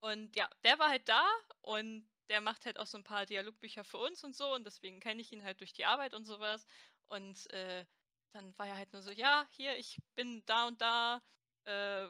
[0.00, 1.26] Und ja, der war halt da
[1.60, 5.00] und der macht halt auch so ein paar Dialogbücher für uns und so und deswegen
[5.00, 6.66] kenne ich ihn halt durch die Arbeit und sowas.
[7.08, 7.86] Und äh,
[8.32, 11.22] dann war er halt nur so, ja, hier, ich bin da und da,
[11.64, 12.08] äh,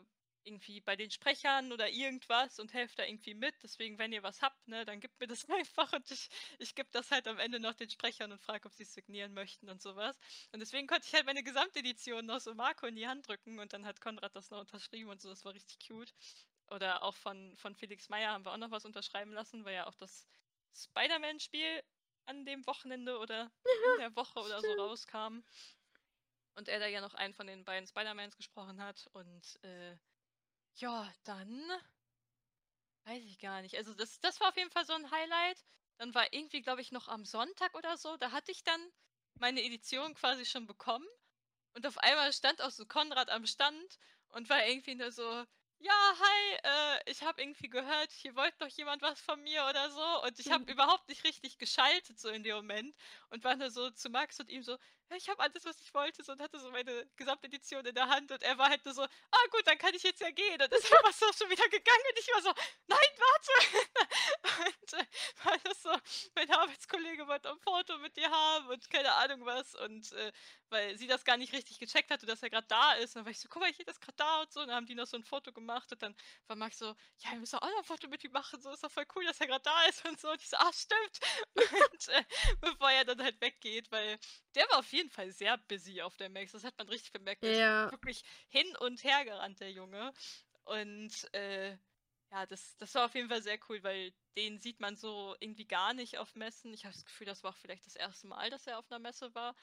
[0.48, 3.54] irgendwie bei den Sprechern oder irgendwas und helft da irgendwie mit.
[3.62, 6.88] Deswegen, wenn ihr was habt, ne, dann gebt mir das einfach und ich, ich gebe
[6.92, 9.82] das halt am Ende noch den Sprechern und frage, ob sie es signieren möchten und
[9.82, 10.18] sowas.
[10.52, 13.72] Und deswegen konnte ich halt meine Gesamtedition noch so Marco in die Hand drücken und
[13.72, 16.12] dann hat Konrad das noch unterschrieben und so, das war richtig cute.
[16.68, 19.86] Oder auch von, von Felix Meyer haben wir auch noch was unterschreiben lassen, weil ja
[19.86, 20.28] auch das
[20.74, 21.82] Spider-Man-Spiel
[22.26, 23.48] an dem Wochenende oder in
[24.00, 25.40] der Woche oder so rauskam.
[26.54, 29.08] Und er da ja noch einen von den beiden Spider-Mans gesprochen hat.
[29.12, 29.96] Und äh,
[30.74, 31.62] ja, dann
[33.04, 33.76] weiß ich gar nicht.
[33.76, 35.64] Also das, das war auf jeden Fall so ein Highlight.
[35.96, 38.80] Dann war irgendwie, glaube ich, noch am Sonntag oder so, da hatte ich dann
[39.34, 41.06] meine Edition quasi schon bekommen.
[41.74, 45.44] Und auf einmal stand auch so Konrad am Stand und war irgendwie nur so,
[45.80, 49.90] ja, hi, äh, ich habe irgendwie gehört, hier wollte doch jemand was von mir oder
[49.90, 50.22] so.
[50.24, 52.96] Und ich habe überhaupt nicht richtig geschaltet so in dem Moment
[53.30, 54.76] und war nur so zu Max und ihm so,
[55.10, 58.08] ja, ich habe alles, was ich wollte, so, und hatte so meine Gesamtedition in der
[58.08, 60.60] Hand und er war halt nur so, ah gut, dann kann ich jetzt ja gehen.
[60.60, 62.52] Und ist war so schon wieder gegangen und ich war so,
[62.86, 64.66] nein, warte.
[64.66, 65.06] und äh,
[65.44, 65.90] war das so,
[66.34, 69.74] mein Arbeitskollege wollte ein Foto mit dir haben und keine Ahnung was.
[69.74, 70.32] Und äh,
[70.70, 73.14] weil sie das gar nicht richtig gecheckt hatte, dass er gerade da ist.
[73.14, 74.60] Und dann war ich so, guck mal, ich das gerade da und so.
[74.60, 76.14] Und dann haben die noch so ein Foto gemacht und dann
[76.46, 76.86] war Max so,
[77.18, 78.60] ja, wir müssen auch noch ein Foto mit ihm machen.
[78.60, 80.30] So ist doch voll cool, dass er gerade da ist und so.
[80.30, 81.18] Und ich so, ah, stimmt.
[81.92, 82.24] und äh,
[82.60, 84.18] bevor er dann halt weggeht, weil
[84.54, 86.52] der war auf jeden Fall sehr busy auf der Max.
[86.52, 87.42] Das hat man richtig bemerkt.
[87.44, 90.12] Ist wirklich hin und her gerannt, der Junge.
[90.64, 91.76] Und äh,
[92.30, 95.66] ja, das, das war auf jeden Fall sehr cool, weil den sieht man so irgendwie
[95.66, 96.74] gar nicht auf Messen.
[96.74, 98.98] Ich habe das Gefühl, das war auch vielleicht das erste Mal, dass er auf einer
[98.98, 99.54] Messe war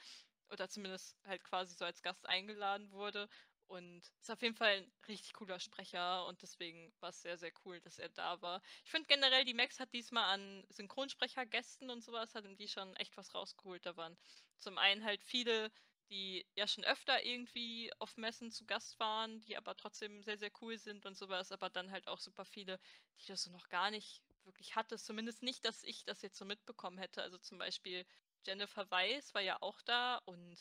[0.49, 3.29] oder zumindest halt quasi so als Gast eingeladen wurde.
[3.67, 7.51] Und ist auf jeden Fall ein richtig cooler Sprecher und deswegen war es sehr, sehr
[7.65, 8.61] cool, dass er da war.
[8.83, 12.95] Ich finde generell, die Max hat diesmal an Synchronsprechergästen und sowas, hat ihm die schon
[12.97, 13.85] echt was rausgeholt.
[13.85, 14.17] Da waren
[14.57, 15.71] zum einen halt viele,
[16.09, 20.51] die ja schon öfter irgendwie auf Messen zu Gast waren, die aber trotzdem sehr, sehr
[20.61, 22.79] cool sind und sowas, aber dann halt auch super viele,
[23.19, 24.97] die das so noch gar nicht wirklich hatte.
[24.99, 27.23] Zumindest nicht, dass ich das jetzt so mitbekommen hätte.
[27.23, 28.05] Also zum Beispiel
[28.45, 30.53] Jennifer Weiss war ja auch da und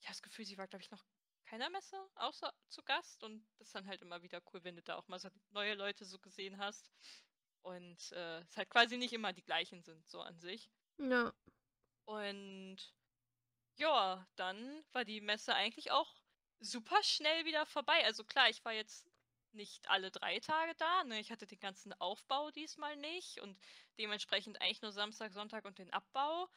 [0.00, 1.04] ich habe das Gefühl, sie war, glaube ich, noch
[1.52, 4.82] keiner Messe außer zu Gast und das ist dann halt immer wieder cool, wenn du
[4.82, 6.90] da auch mal so neue Leute so gesehen hast
[7.60, 10.70] und äh, es halt quasi nicht immer die gleichen sind, so an sich.
[10.96, 11.30] Ja.
[12.06, 12.78] Und
[13.76, 16.22] ja, dann war die Messe eigentlich auch
[16.58, 18.02] super schnell wieder vorbei.
[18.06, 19.10] Also klar, ich war jetzt
[19.52, 21.04] nicht alle drei Tage da.
[21.04, 21.20] Ne?
[21.20, 23.58] Ich hatte den ganzen Aufbau diesmal nicht und
[23.98, 26.48] dementsprechend eigentlich nur Samstag, Sonntag und den Abbau.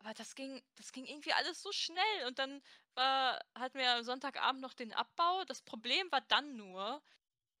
[0.00, 2.26] Aber das ging, das ging irgendwie alles so schnell.
[2.26, 2.62] Und dann
[2.94, 5.44] war, hatten wir am Sonntagabend noch den Abbau.
[5.44, 7.02] Das Problem war dann nur,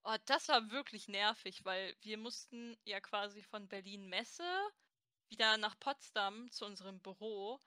[0.04, 4.44] oh, das war wirklich nervig, weil wir mussten ja quasi von Berlin Messe
[5.28, 7.60] wieder nach Potsdam zu unserem Büro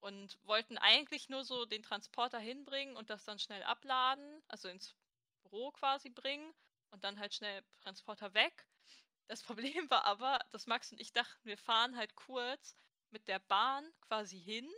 [0.00, 4.94] und wollten eigentlich nur so den Transporter hinbringen und das dann schnell abladen, also ins
[5.42, 6.54] Büro quasi bringen
[6.90, 8.66] und dann halt schnell Transporter weg.
[9.26, 12.76] Das Problem war aber, dass Max und ich dachten, wir fahren halt kurz
[13.12, 14.68] mit der Bahn quasi hin,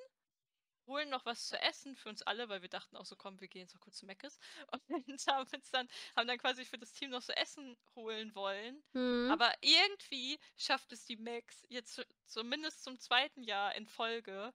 [0.86, 3.48] holen noch was zu essen für uns alle, weil wir dachten auch so, komm, wir
[3.48, 4.38] gehen so kurz zu Meckes
[4.72, 8.82] und haben dann, haben dann quasi für das Team noch so Essen holen wollen.
[8.92, 9.30] Mhm.
[9.30, 14.52] Aber irgendwie schafft es die Max jetzt zumindest zum zweiten Jahr in Folge,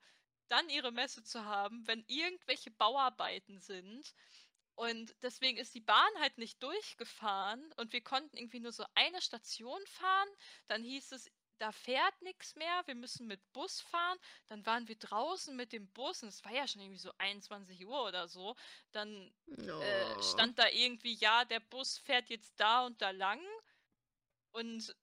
[0.48, 4.14] dann ihre Messe zu haben, wenn irgendwelche Bauarbeiten sind.
[4.76, 9.22] Und deswegen ist die Bahn halt nicht durchgefahren und wir konnten irgendwie nur so eine
[9.22, 10.30] Station fahren.
[10.68, 14.18] Dann hieß es, da fährt nichts mehr, wir müssen mit Bus fahren.
[14.48, 17.86] Dann waren wir draußen mit dem Bus und es war ja schon irgendwie so 21
[17.86, 18.56] Uhr oder so.
[18.92, 19.80] Dann oh.
[19.82, 23.42] äh, stand da irgendwie, ja, der Bus fährt jetzt da und da lang.
[24.52, 24.96] Und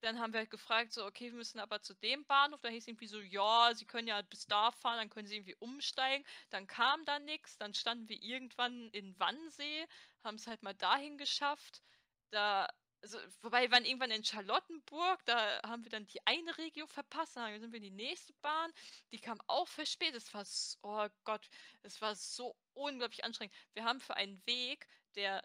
[0.00, 2.60] dann haben wir halt gefragt, so, okay, wir müssen aber zu dem Bahnhof.
[2.60, 5.56] Da hieß irgendwie so, ja, sie können ja bis da fahren, dann können sie irgendwie
[5.56, 6.24] umsteigen.
[6.50, 9.86] Dann kam da nichts, dann standen wir irgendwann in Wannsee,
[10.22, 11.82] haben es halt mal dahin geschafft.
[12.30, 12.68] Da
[13.00, 17.36] also, wobei wir waren irgendwann in Charlottenburg, da haben wir dann die eine Regio verpasst,
[17.36, 18.72] dann sind wir in die nächste Bahn,
[19.12, 20.22] die kam auch verspätet.
[20.22, 21.48] Es war, so, oh Gott,
[21.82, 23.54] es war so unglaublich anstrengend.
[23.74, 25.42] Wir haben für einen Weg, der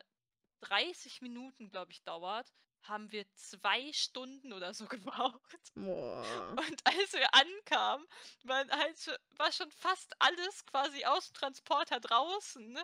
[0.61, 2.51] 30 Minuten, glaube ich, dauert,
[2.83, 5.71] haben wir zwei Stunden oder so gebraucht.
[5.75, 6.55] Boah.
[6.57, 8.05] Und als wir ankamen,
[8.43, 12.79] war, halt, war schon fast alles quasi aus dem Transporter draußen.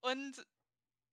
[0.00, 0.46] Und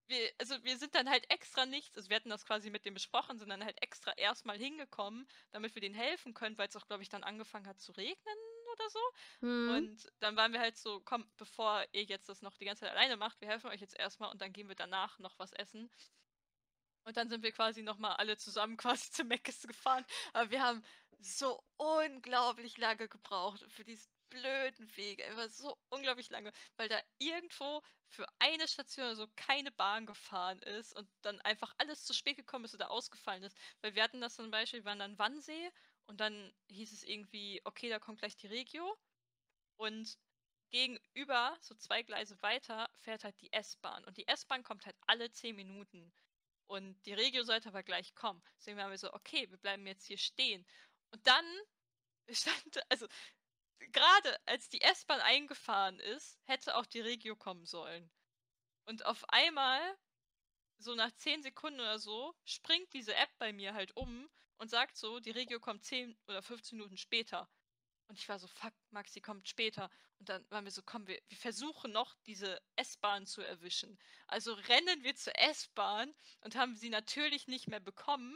[0.10, 2.93] wir, also wir sind dann halt extra nichts, also wir hatten das quasi mit dem
[2.93, 6.88] besprochen, sind dann halt extra erstmal hingekommen, damit wir denen helfen können, weil es auch,
[6.88, 8.38] glaube ich, dann angefangen hat zu regnen
[8.74, 8.99] oder so.
[9.41, 9.70] Mhm.
[9.70, 12.91] Und dann waren wir halt so, komm, bevor ihr jetzt das noch die ganze Zeit
[12.91, 15.89] alleine macht, wir helfen euch jetzt erstmal und dann gehen wir danach noch was essen.
[17.03, 20.05] Und dann sind wir quasi nochmal alle zusammen quasi zu Meckes gefahren.
[20.34, 20.84] Aber wir haben
[21.20, 25.26] so unglaublich lange gebraucht für diesen blöden Wege.
[25.26, 30.60] Einfach so unglaublich lange, weil da irgendwo für eine Station oder so keine Bahn gefahren
[30.60, 33.58] ist und dann einfach alles zu spät gekommen ist oder ausgefallen ist.
[33.82, 35.72] Weil wir hatten das zum Beispiel, wir waren dann Wannsee
[36.08, 38.98] und dann hieß es irgendwie, okay, da kommt gleich die Regio.
[39.78, 40.18] Und
[40.72, 44.04] gegenüber, so zwei Gleise weiter, fährt halt die S-Bahn.
[44.06, 46.12] Und die S-Bahn kommt halt alle zehn Minuten.
[46.68, 48.44] Und die Regio sollte aber gleich kommen.
[48.58, 50.66] Deswegen waren wir so, okay, wir bleiben jetzt hier stehen.
[51.12, 51.46] Und dann
[52.30, 53.08] stand, also
[53.92, 58.10] gerade als die S-Bahn eingefahren ist, hätte auch die Regio kommen sollen.
[58.86, 59.80] Und auf einmal,
[60.78, 64.98] so nach 10 Sekunden oder so, springt diese App bei mir halt um und sagt
[64.98, 67.50] so, die Regio kommt 10 oder 15 Minuten später.
[68.08, 69.90] Und ich war so, fuck, Maxi kommt später.
[70.18, 74.00] Und dann waren wir so, komm, wir, wir versuchen noch, diese S-Bahn zu erwischen.
[74.28, 78.36] Also rennen wir zur S-Bahn und haben sie natürlich nicht mehr bekommen.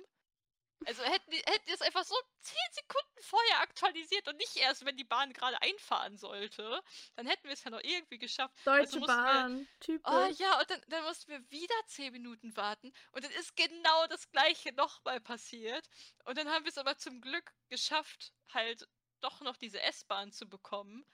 [0.86, 4.86] Also hätten die, hätten die es einfach so 10 Sekunden vorher aktualisiert und nicht erst,
[4.86, 6.82] wenn die Bahn gerade einfahren sollte,
[7.16, 8.56] dann hätten wir es ja noch irgendwie geschafft.
[8.66, 10.14] Also Deutsche also Bahn, wir, typisch.
[10.14, 14.08] Oh ja, und dann, dann mussten wir wieder 10 Minuten warten und dann ist genau
[14.08, 15.90] das gleiche nochmal passiert.
[16.26, 18.88] Und dann haben wir es aber zum Glück geschafft, halt
[19.22, 21.06] doch noch diese S-Bahn zu bekommen.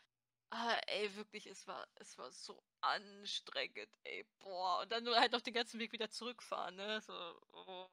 [0.51, 4.79] Ah, ey, wirklich, es war, es war so anstrengend, ey, boah.
[4.81, 7.01] Und dann nur halt noch den ganzen Weg wieder zurückfahren, ne?
[7.01, 7.13] So,
[7.51, 7.87] oh.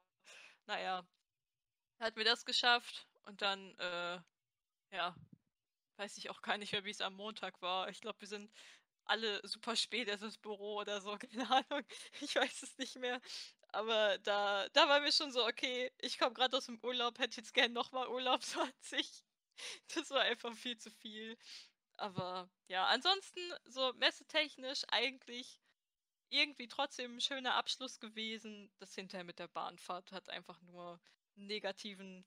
[0.65, 1.07] Naja,
[1.99, 4.21] hat mir das geschafft und dann, äh,
[4.93, 5.15] ja,
[5.97, 7.89] weiß ich auch gar nicht mehr, wie es am Montag war.
[7.89, 8.51] Ich glaube, wir sind
[9.05, 11.85] alle super spät erst ins Büro oder so, keine Ahnung.
[12.21, 13.21] Ich weiß es nicht mehr.
[13.69, 17.39] Aber da, da war mir schon so, okay, ich komme gerade aus dem Urlaub, hätte
[17.39, 19.25] jetzt gern nochmal Urlaub 20.
[19.95, 21.37] Das war einfach viel zu viel.
[21.97, 25.61] Aber ja, ansonsten so messetechnisch eigentlich
[26.31, 28.71] irgendwie trotzdem ein schöner Abschluss gewesen.
[28.79, 31.01] Das hinterher mit der Bahnfahrt hat einfach nur
[31.37, 32.27] negativen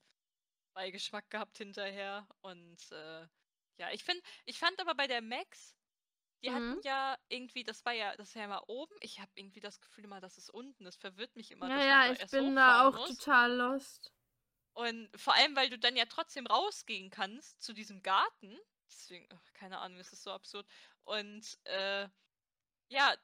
[0.73, 2.27] Beigeschmack gehabt hinterher.
[2.41, 3.27] Und äh,
[3.77, 5.75] ja, ich finde, ich fand aber bei der Max,
[6.43, 6.55] die mhm.
[6.55, 8.95] hatten ja irgendwie, das war ja, das war ja mal oben.
[9.01, 10.83] Ich habe irgendwie das Gefühl immer, dass es unten.
[10.83, 11.69] Das verwirrt mich immer.
[11.69, 13.17] Ja, ja, ich bin da auch muss.
[13.17, 14.11] total lost.
[14.73, 18.57] Und vor allem, weil du dann ja trotzdem rausgehen kannst zu diesem Garten.
[18.87, 20.65] Deswegen, ach, keine Ahnung, es ist so absurd.
[21.03, 22.07] Und äh,
[22.87, 23.15] ja,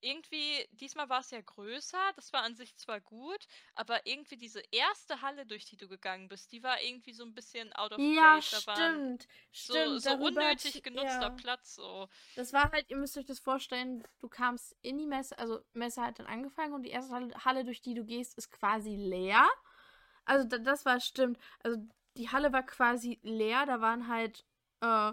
[0.00, 4.62] irgendwie, diesmal war es ja größer, das war an sich zwar gut, aber irgendwie diese
[4.70, 7.98] erste Halle, durch die du gegangen bist, die war irgendwie so ein bisschen out of
[7.98, 8.16] place.
[8.16, 10.02] Ja, stimmt, so, stimmt.
[10.02, 11.30] So unnötig genutzter ja.
[11.30, 12.08] Platz, so.
[12.34, 16.02] Das war halt, ihr müsst euch das vorstellen, du kamst in die Messe, also Messe
[16.02, 19.48] hat dann angefangen und die erste Halle, durch die du gehst, ist quasi leer.
[20.24, 21.38] Also das war stimmt.
[21.60, 21.78] Also
[22.16, 24.44] die Halle war quasi leer, da waren halt,
[24.80, 25.12] äh,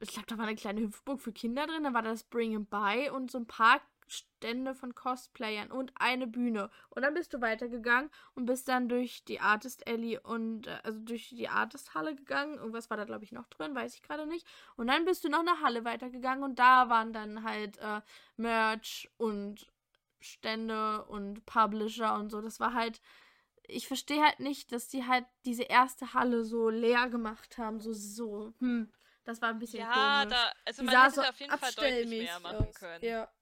[0.00, 2.70] ich glaube, da war eine kleine Hüpfburg für Kinder drin, da war das Bring and
[2.70, 3.80] Buy und so ein paar
[4.10, 6.70] Stände von Cosplayern und eine Bühne.
[6.88, 10.98] Und dann bist du weitergegangen und bist dann durch die Artist Alley und äh, also
[11.00, 12.58] durch die Artist Halle gegangen.
[12.58, 14.46] Irgendwas war da, glaube ich, noch drin, weiß ich gerade nicht.
[14.76, 18.00] Und dann bist du noch eine Halle weitergegangen und da waren dann halt äh,
[18.36, 19.70] Merch und
[20.18, 22.40] Stände und Publisher und so.
[22.40, 23.00] Das war halt.
[23.72, 27.78] Ich verstehe halt nicht, dass die halt diese erste Halle so leer gemacht haben.
[27.78, 28.90] So, so, hm.
[29.24, 30.34] Das war ein bisschen ja, komisch.
[30.34, 32.74] da, also Die man hätte so auf jeden Fall deutlich mehr machen aus.
[32.74, 33.04] können.
[33.04, 33.32] Ja.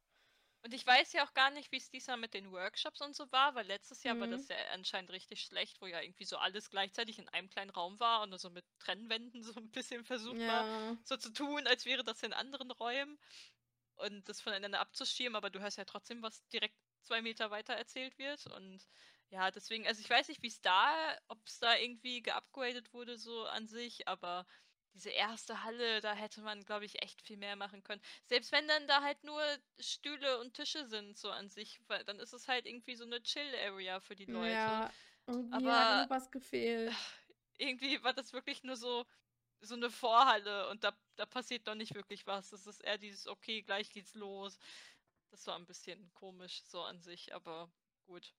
[0.64, 3.30] Und ich weiß ja auch gar nicht, wie es diesmal mit den Workshops und so
[3.30, 4.32] war, weil letztes Jahr war Mhm.
[4.32, 7.98] das ja anscheinend richtig schlecht, wo ja irgendwie so alles gleichzeitig in einem kleinen Raum
[8.00, 10.96] war und so mit Trennwänden so ein bisschen versucht war, Ja.
[11.04, 13.18] so zu tun, als wäre das in anderen Räumen
[13.96, 18.18] und das voneinander abzuschirmen, aber du hörst ja trotzdem, was direkt zwei Meter weiter erzählt
[18.18, 18.88] wird und
[19.30, 23.18] ja, deswegen, also ich weiß nicht, wie es da, ob es da irgendwie geupgradet wurde
[23.18, 24.46] so an sich, aber
[24.94, 28.02] diese erste Halle, da hätte man, glaube ich, echt viel mehr machen können.
[28.26, 29.40] Selbst wenn dann da halt nur
[29.78, 33.22] Stühle und Tische sind, so an sich, weil dann ist es halt irgendwie so eine
[33.22, 34.52] Chill-Area für die Leute.
[34.52, 34.92] Ja,
[35.26, 36.92] irgendwie Aber- hat noch was gefehlt.
[37.58, 39.04] Irgendwie war das wirklich nur so,
[39.60, 42.50] so eine Vorhalle und da, da passiert noch nicht wirklich was.
[42.50, 44.58] Das ist eher dieses, okay, gleich geht's los.
[45.30, 47.70] Das war ein bisschen komisch so an sich, aber
[48.06, 48.32] gut.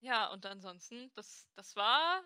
[0.00, 2.22] Ja, und ansonsten, das, das war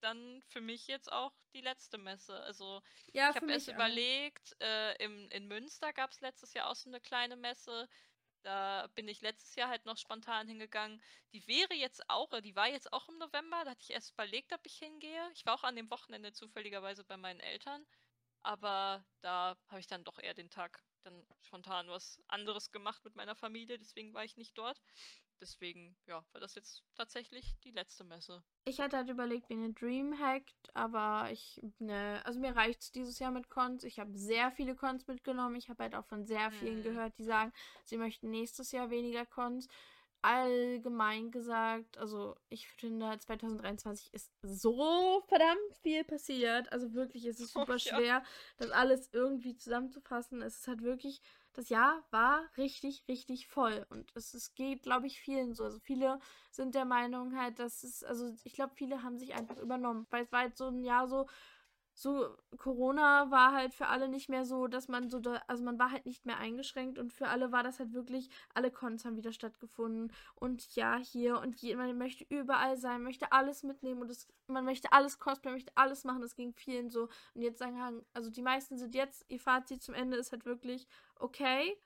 [0.00, 2.40] dann für mich jetzt auch die letzte Messe.
[2.42, 2.82] Also
[3.12, 3.74] Ja, ich habe erst auch.
[3.74, 7.88] überlegt, äh, im, in Münster gab es letztes Jahr auch so eine kleine Messe.
[8.42, 11.02] Da bin ich letztes Jahr halt noch spontan hingegangen.
[11.32, 13.64] Die wäre jetzt auch, äh, die war jetzt auch im November.
[13.64, 15.30] Da hatte ich erst überlegt, ob ich hingehe.
[15.34, 17.86] Ich war auch an dem Wochenende zufälligerweise bei meinen Eltern.
[18.42, 23.16] Aber da habe ich dann doch eher den Tag dann spontan was anderes gemacht mit
[23.16, 23.78] meiner Familie.
[23.78, 24.80] Deswegen war ich nicht dort.
[25.40, 28.42] Deswegen, ja, war das jetzt tatsächlich die letzte Messe.
[28.66, 33.30] Ich hatte halt überlegt, wie eine Dreamhack, aber ich, ne, also mir reicht's dieses Jahr
[33.30, 33.84] mit Cons.
[33.84, 35.56] Ich habe sehr viele Cons mitgenommen.
[35.56, 36.84] Ich habe halt auch von sehr vielen Hm.
[36.84, 37.52] gehört, die sagen,
[37.84, 39.66] sie möchten nächstes Jahr weniger Cons.
[40.22, 46.70] Allgemein gesagt, also ich finde, 2023 ist so verdammt viel passiert.
[46.72, 47.96] Also wirklich, es ist Oh, super ja.
[47.96, 48.22] schwer,
[48.58, 50.42] das alles irgendwie zusammenzufassen.
[50.42, 51.22] Es ist halt wirklich,
[51.52, 53.86] das Jahr war richtig, richtig voll.
[53.90, 55.64] Und es, es geht, glaube ich, vielen so.
[55.64, 56.18] Also viele
[56.50, 60.06] sind der Meinung halt, dass es, also ich glaube, viele haben sich einfach übernommen.
[60.10, 61.26] Weil es war halt so ein Jahr so,
[61.94, 65.90] so, Corona war halt für alle nicht mehr so, dass man so, also man war
[65.90, 69.32] halt nicht mehr eingeschränkt und für alle war das halt wirklich, alle Cons haben wieder
[69.32, 74.28] stattgefunden und ja, hier und je, man möchte überall sein, möchte alles mitnehmen und es,
[74.46, 78.30] man möchte alles cosplayen, möchte alles machen, das ging vielen so und jetzt sagen, also
[78.30, 80.86] die meisten sind jetzt, ihr Fazit zum Ende ist halt wirklich,
[81.16, 81.76] okay,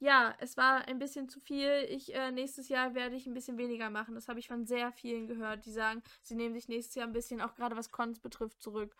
[0.00, 1.86] ja, es war ein bisschen zu viel.
[1.88, 4.14] Ich, äh, nächstes Jahr werde ich ein bisschen weniger machen.
[4.14, 7.12] Das habe ich von sehr vielen gehört, die sagen, sie nehmen sich nächstes Jahr ein
[7.12, 8.94] bisschen, auch gerade was Cons betrifft, zurück.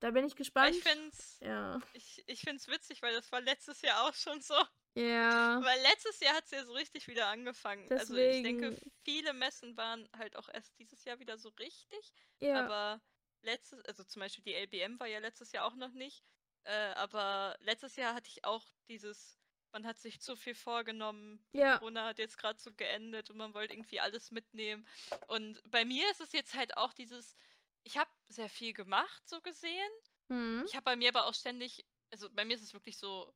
[0.00, 0.74] Da bin ich gespannt.
[0.74, 1.80] ich finde es ja.
[1.92, 4.54] ich, ich find's witzig, weil das war letztes Jahr auch schon so.
[4.94, 5.60] Ja.
[5.62, 7.86] Weil letztes Jahr hat es ja so richtig wieder angefangen.
[7.92, 8.92] Also ich denke, Deswegen.
[9.04, 12.12] viele Messen waren halt auch erst dieses Jahr wieder so richtig.
[12.40, 12.64] Ja.
[12.64, 13.00] Aber
[13.42, 16.24] letztes, also zum Beispiel die LBM war ja letztes Jahr auch noch nicht.
[16.64, 19.38] Äh, aber letztes Jahr hatte ich auch dieses,
[19.72, 21.44] man hat sich zu viel vorgenommen.
[21.52, 21.78] ja.
[21.78, 24.86] Corona hat jetzt gerade so geendet und man wollte irgendwie alles mitnehmen.
[25.28, 27.36] Und bei mir ist es jetzt halt auch dieses,
[27.84, 29.90] ich habe sehr viel gemacht, so gesehen.
[30.28, 30.64] Hm.
[30.66, 33.34] Ich habe bei mir aber auch ständig, also bei mir ist es wirklich so,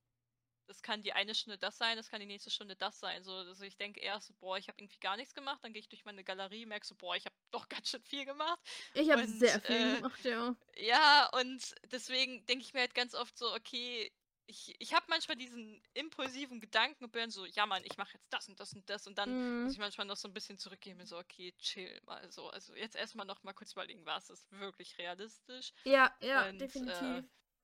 [0.67, 3.23] das kann die eine Stunde das sein, das kann die nächste Stunde das sein.
[3.23, 5.81] So, also ich denke erst so, boah, ich habe irgendwie gar nichts gemacht, dann gehe
[5.81, 8.61] ich durch meine Galerie, merke so, boah, ich habe doch ganz schön viel gemacht.
[8.95, 10.57] Ich habe sehr viel äh, gemacht, ja.
[10.77, 14.13] Ja, und deswegen denke ich mir halt ganz oft so, okay,
[14.47, 18.33] ich, ich habe manchmal diesen impulsiven Gedanken und bin so, ja Mann, ich mache jetzt
[18.33, 19.75] das und das und das und dann muss Hm.
[19.75, 22.49] ich manchmal noch so ein bisschen zurückgehen und so, okay, chill mal so.
[22.51, 25.73] Also jetzt erstmal noch mal kurz überlegen, was ist wirklich realistisch.
[25.85, 27.23] Ja, ja, Und, definitiv.
[27.23, 27.23] äh,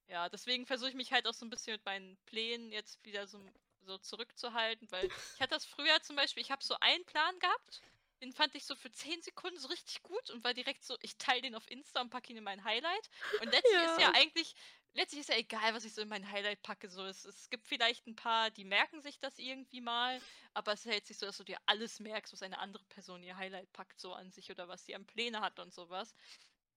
[0.08, 3.26] ja, deswegen versuche ich mich halt auch so ein bisschen mit meinen Plänen jetzt wieder
[3.26, 7.38] so, so zurückzuhalten, weil ich hatte das früher zum Beispiel, ich habe so einen Plan
[7.38, 7.82] gehabt,
[8.22, 11.16] den fand ich so für 10 Sekunden so richtig gut und war direkt so, ich
[11.18, 13.08] teile den auf Insta und packe ihn in mein Highlight.
[13.38, 14.12] Und letztlich ist ja Ja.
[14.12, 14.54] eigentlich,
[14.94, 16.88] letztlich ist ja egal, was ich so in mein Highlight packe.
[16.88, 20.20] So, es, es gibt vielleicht ein paar, die merken sich das irgendwie mal,
[20.54, 23.36] aber es hält sich so, dass du dir alles merkst, was eine andere Person ihr
[23.36, 26.14] Highlight packt, so an sich oder was sie an Pläne hat und sowas.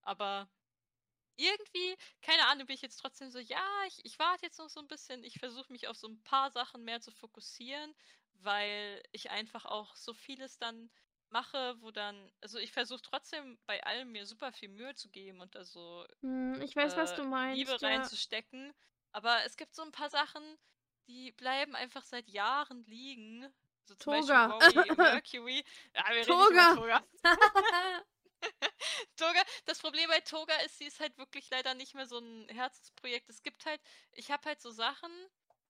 [0.02, 0.50] Aber
[1.38, 4.80] irgendwie, keine Ahnung, bin ich jetzt trotzdem so, ja, ich, ich warte jetzt noch so
[4.80, 7.96] ein bisschen, ich versuche mich auf so ein paar Sachen mehr zu fokussieren,
[8.34, 10.92] weil ich einfach auch so vieles dann
[11.34, 15.42] mache, wo dann, also ich versuche trotzdem bei allem mir super viel Mühe zu geben
[15.42, 17.58] und da so Hm, ich weiß, was äh, du meinst.
[17.58, 17.88] Liebe ja.
[17.88, 18.74] reinzustecken.
[19.12, 20.42] Aber es gibt so ein paar Sachen,
[21.08, 23.54] die bleiben einfach seit Jahren liegen.
[23.84, 24.60] So zum Toga.
[24.60, 25.66] Beispiel Mercury.
[25.94, 26.72] Ja, wir reden nicht Toga.
[26.72, 27.04] über Toga.
[29.18, 32.48] Toga, das Problem bei Toga ist, sie ist halt wirklich leider nicht mehr so ein
[32.50, 33.30] Herzensprojekt.
[33.30, 33.82] Es gibt halt,
[34.12, 35.12] ich habe halt so Sachen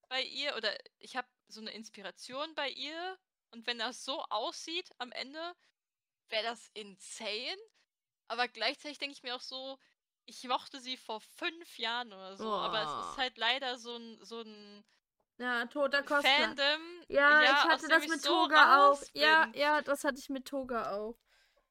[0.08, 3.18] bei ihr oder ich habe so eine Inspiration bei ihr
[3.54, 5.54] und wenn das so aussieht am Ende,
[6.28, 7.58] wäre das insane.
[8.28, 9.78] Aber gleichzeitig denke ich mir auch so,
[10.26, 12.56] ich mochte sie vor fünf Jahren oder so, oh.
[12.56, 14.84] aber es ist halt leider so ein, so ein
[15.38, 16.30] ja, toter Cosplay.
[16.30, 16.82] Fandom.
[17.08, 19.00] Ja, ja ich hatte das mit so Toga auch.
[19.12, 19.22] Bin.
[19.22, 21.18] Ja, ja, das hatte ich mit Toga auch.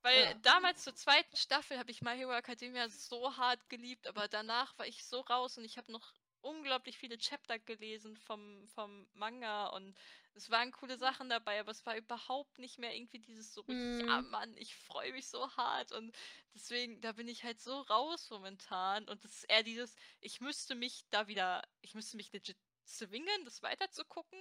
[0.01, 0.33] Weil ja.
[0.35, 4.85] damals zur zweiten Staffel habe ich My Hero Academia so hart geliebt, aber danach war
[4.85, 9.95] ich so raus und ich habe noch unglaublich viele Chapter gelesen vom, vom Manga und
[10.35, 14.07] es waren coole Sachen dabei, aber es war überhaupt nicht mehr irgendwie dieses so, mm.
[14.07, 16.15] ja Mann, ich freue mich so hart und
[16.53, 20.75] deswegen, da bin ich halt so raus momentan und das ist eher dieses, ich müsste
[20.75, 24.39] mich da wieder, ich müsste mich legit zwingen, das weiterzugucken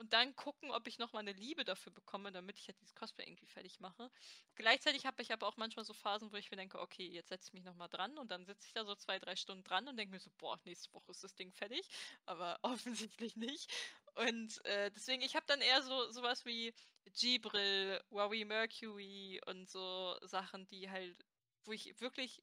[0.00, 2.94] und dann gucken, ob ich noch mal eine Liebe dafür bekomme, damit ich halt dieses
[2.94, 4.10] Cosplay irgendwie fertig mache.
[4.54, 7.48] Gleichzeitig habe ich aber auch manchmal so Phasen, wo ich mir denke, okay, jetzt setze
[7.48, 9.86] ich mich noch mal dran und dann sitze ich da so zwei, drei Stunden dran
[9.88, 11.86] und denke mir so, boah, nächste Woche ist das Ding fertig,
[12.24, 13.70] aber offensichtlich nicht.
[14.16, 16.74] Und äh, deswegen, ich habe dann eher so sowas wie
[17.06, 21.24] Gibril, Huawei Mercury und so Sachen, die halt,
[21.64, 22.42] wo ich wirklich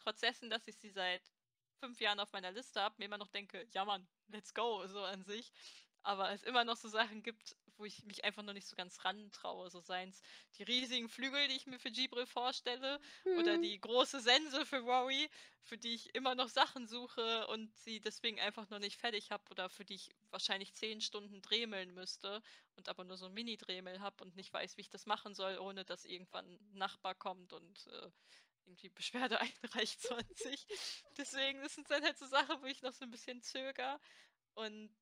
[0.00, 1.22] trotz dessen, dass ich sie seit
[1.80, 5.02] fünf Jahren auf meiner Liste habe, mir immer noch denke, ja Mann, let's go, so
[5.02, 5.52] an sich.
[6.02, 9.04] Aber es immer noch so Sachen gibt, wo ich mich einfach noch nicht so ganz
[9.04, 9.70] rantraue.
[9.70, 10.22] So seien es
[10.58, 13.38] die riesigen Flügel, die ich mir für Gibril vorstelle, mhm.
[13.38, 15.28] oder die große Sense für Rory,
[15.62, 19.44] für die ich immer noch Sachen suche und sie deswegen einfach noch nicht fertig habe
[19.50, 22.42] oder für die ich wahrscheinlich zehn Stunden dremeln müsste
[22.76, 25.58] und aber nur so ein Mini-Dremel habe und nicht weiß, wie ich das machen soll,
[25.58, 28.10] ohne dass irgendwann ein Nachbar kommt und äh,
[28.66, 30.66] irgendwie Beschwerde einreicht 20.
[31.16, 34.00] Deswegen, das sind dann halt so Sachen, wo ich noch so ein bisschen zöger.
[34.54, 34.94] Und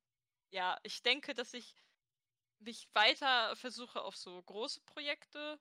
[0.50, 1.74] ja, ich denke, dass ich
[2.62, 5.60] mich weiter versuche auf so große Projekte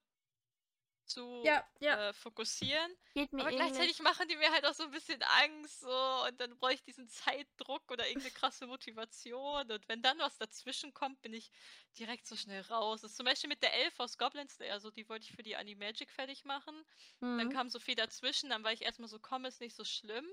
[1.12, 2.10] zu ja, ja.
[2.10, 2.91] Äh, fokussieren.
[3.14, 3.68] Geht mir aber ähnlich.
[3.68, 6.84] gleichzeitig machen die mir halt auch so ein bisschen Angst so und dann brauche ich
[6.84, 11.52] diesen Zeitdruck oder irgendeine krasse Motivation und wenn dann was dazwischen kommt, bin ich
[11.99, 13.02] direkt so schnell raus.
[13.02, 15.43] Das ist zum Beispiel mit der Elf aus Goblin Slayer, so die wollte ich für
[15.43, 16.76] die Animagic fertig machen.
[17.20, 17.38] Mhm.
[17.38, 20.28] Dann kam so viel dazwischen, dann war ich erstmal so, komm, ist nicht so schlimm.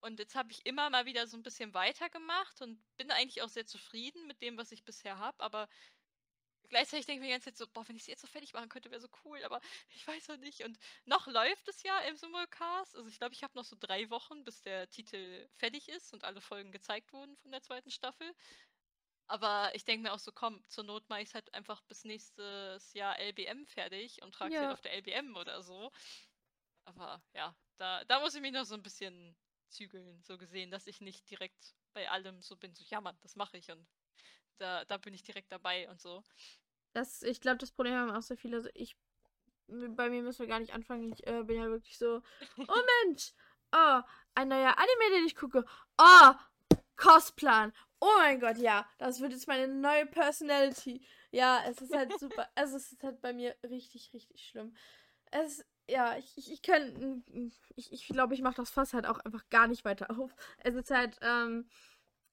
[0.00, 3.48] Und jetzt habe ich immer mal wieder so ein bisschen weitergemacht und bin eigentlich auch
[3.48, 5.42] sehr zufrieden mit dem, was ich bisher habe.
[5.42, 5.68] Aber
[6.68, 8.52] gleichzeitig denke ich mir die ganze Zeit so, boah, wenn ich sie jetzt so fertig
[8.52, 9.42] machen könnte, wäre so cool.
[9.44, 9.60] Aber
[9.94, 10.64] ich weiß noch nicht.
[10.64, 12.96] Und noch läuft es ja im Simulcast.
[12.96, 16.24] Also ich glaube, ich habe noch so drei Wochen, bis der Titel fertig ist und
[16.24, 18.34] alle Folgen gezeigt wurden von der zweiten Staffel.
[19.26, 22.04] Aber ich denke mir auch so, komm, zur Not mache ich es halt einfach bis
[22.04, 24.60] nächstes Jahr LBM fertig und trage ja.
[24.62, 25.92] halt auf der LBM oder so.
[26.86, 29.36] Aber ja, da, da muss ich mich noch so ein bisschen
[29.68, 33.36] zügeln, so gesehen, dass ich nicht direkt bei allem so bin, so, ja Mann, das
[33.36, 33.86] mache ich und
[34.58, 36.22] da, da bin ich direkt dabei und so.
[36.92, 38.56] Das, ich glaube, das Problem haben auch sehr viele.
[38.56, 38.96] Also ich,
[39.66, 41.12] bei mir müssen wir gar nicht anfangen.
[41.12, 42.22] Ich äh, bin ja wirklich so,
[42.58, 43.32] oh Mensch,
[43.72, 44.00] oh,
[44.34, 45.64] ein neuer Anime, den ich gucke.
[45.98, 46.32] Oh,
[46.96, 47.72] Kostplan.
[48.00, 51.04] Oh mein Gott, ja, das wird jetzt meine neue Personality.
[51.30, 52.48] Ja, es ist halt super.
[52.54, 54.74] Also es ist halt bei mir richtig, richtig schlimm.
[55.30, 57.24] Es, ja, ich, ich, ich kann,
[57.76, 60.34] ich, ich glaube, ich mache das Fass halt auch einfach gar nicht weiter auf.
[60.58, 61.68] Es ist halt, ähm,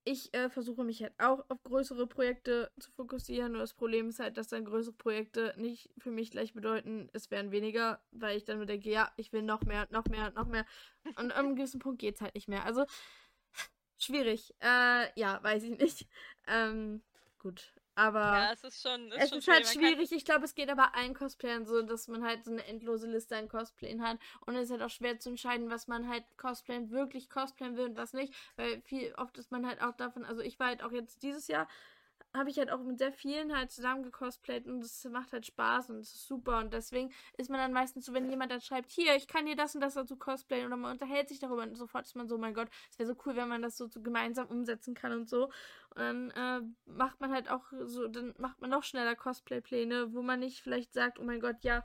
[0.06, 3.52] ich äh, versuche mich halt auch auf größere Projekte zu fokussieren.
[3.52, 7.32] Nur das Problem ist halt, dass dann größere Projekte nicht für mich gleich bedeuten, es
[7.32, 10.46] wären weniger, weil ich dann nur denke, ja, ich will noch mehr, noch mehr, noch
[10.46, 10.66] mehr.
[11.04, 12.66] Und an einem gewissen Punkt geht es halt nicht mehr.
[12.66, 12.86] Also,
[13.98, 14.54] schwierig.
[14.62, 16.08] Äh, ja, weiß ich nicht.
[16.48, 17.02] Ähm,
[17.40, 17.75] gut.
[17.96, 19.08] Aber ja, es ist schon.
[19.12, 20.12] Ist es schon ist halt schwierig.
[20.12, 23.38] Ich glaube, es geht aber allen Cosplayern so, dass man halt so eine endlose Liste
[23.38, 24.18] an Cosplayen hat.
[24.46, 27.86] Und es ist halt auch schwer zu entscheiden, was man halt cosplayen, wirklich cosplayen will
[27.86, 28.34] und was nicht.
[28.58, 30.26] Weil viel oft ist man halt auch davon.
[30.26, 31.68] Also ich war halt auch jetzt dieses Jahr
[32.36, 35.90] habe ich halt auch mit sehr vielen halt zusammen gecosplayt und es macht halt Spaß
[35.90, 38.92] und es ist super und deswegen ist man dann meistens so, wenn jemand dann schreibt,
[38.92, 41.76] hier, ich kann dir das und das dazu cosplayen oder man unterhält sich darüber und
[41.76, 44.02] sofort ist man so, mein Gott, es wäre so cool, wenn man das so, so,
[44.02, 45.52] gemeinsam umsetzen kann und so und
[45.98, 50.40] dann äh, macht man halt auch so, dann macht man noch schneller Cosplay-Pläne, wo man
[50.40, 51.84] nicht vielleicht sagt, oh mein Gott, ja,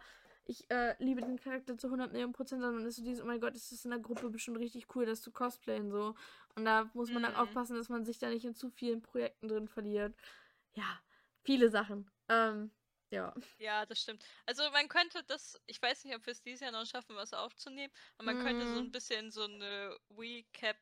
[0.50, 3.40] ich äh, liebe den Charakter zu 100 Millionen Prozent, sondern ist so dieses, oh mein
[3.40, 6.14] Gott, ist das in der Gruppe bestimmt richtig cool, das zu cosplayen so.
[6.56, 7.26] Und da muss man mhm.
[7.26, 10.12] dann aufpassen, dass man sich da nicht in zu vielen Projekten drin verliert
[10.74, 11.00] ja,
[11.42, 12.10] viele Sachen.
[12.28, 12.70] Ähm,
[13.10, 13.34] ja.
[13.58, 14.24] Ja, das stimmt.
[14.46, 17.32] Also man könnte das, ich weiß nicht, ob wir es dieses Jahr noch schaffen, was
[17.32, 18.44] aufzunehmen, aber man mm.
[18.44, 18.86] könnte so mhm.
[18.86, 20.76] ein bisschen so eine Recap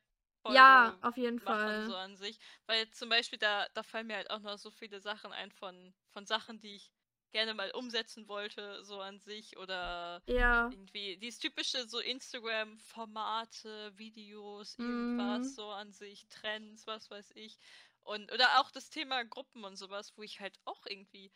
[0.47, 1.85] ja, auf jeden Fall.
[1.85, 2.39] So an sich.
[2.65, 5.93] Weil zum Beispiel da, da fallen mir halt auch noch so viele Sachen ein von,
[6.11, 6.91] von Sachen, die ich
[7.31, 9.57] gerne mal umsetzen wollte, so an sich.
[9.57, 10.69] Oder ja.
[10.69, 15.55] irgendwie dieses typische so Instagram-Formate, Videos, irgendwas mm.
[15.55, 17.57] so an sich, Trends, was weiß ich.
[18.03, 21.31] Und, oder auch das Thema Gruppen und sowas, wo ich halt auch irgendwie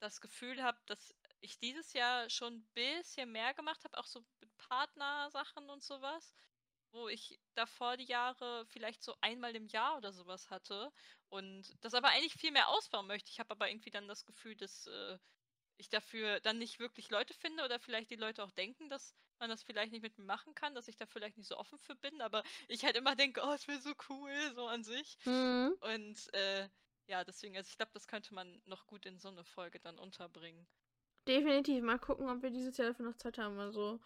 [0.00, 4.24] das Gefühl habe, dass ich dieses Jahr schon ein bisschen mehr gemacht habe, auch so
[4.40, 6.34] mit Partnersachen und sowas,
[6.92, 10.92] wo ich davor die Jahre vielleicht so einmal im Jahr oder sowas hatte
[11.28, 13.30] und das aber eigentlich viel mehr ausbauen möchte.
[13.30, 15.18] Ich habe aber irgendwie dann das Gefühl, dass äh,
[15.76, 19.50] ich dafür dann nicht wirklich Leute finde oder vielleicht die Leute auch denken, dass man
[19.50, 21.94] das vielleicht nicht mit mir machen kann, dass ich da vielleicht nicht so offen für
[21.94, 25.16] bin, aber ich halt immer denke, oh, es wäre so cool, so an sich.
[25.24, 25.76] Mhm.
[25.80, 26.68] Und äh,
[27.06, 29.98] ja, deswegen, also ich glaube, das könnte man noch gut in so eine Folge dann
[29.98, 30.66] unterbringen.
[31.26, 31.82] Definitiv.
[31.82, 33.58] Mal gucken, ob wir dieses Jahr dafür noch Zeit haben.
[33.58, 34.00] Also,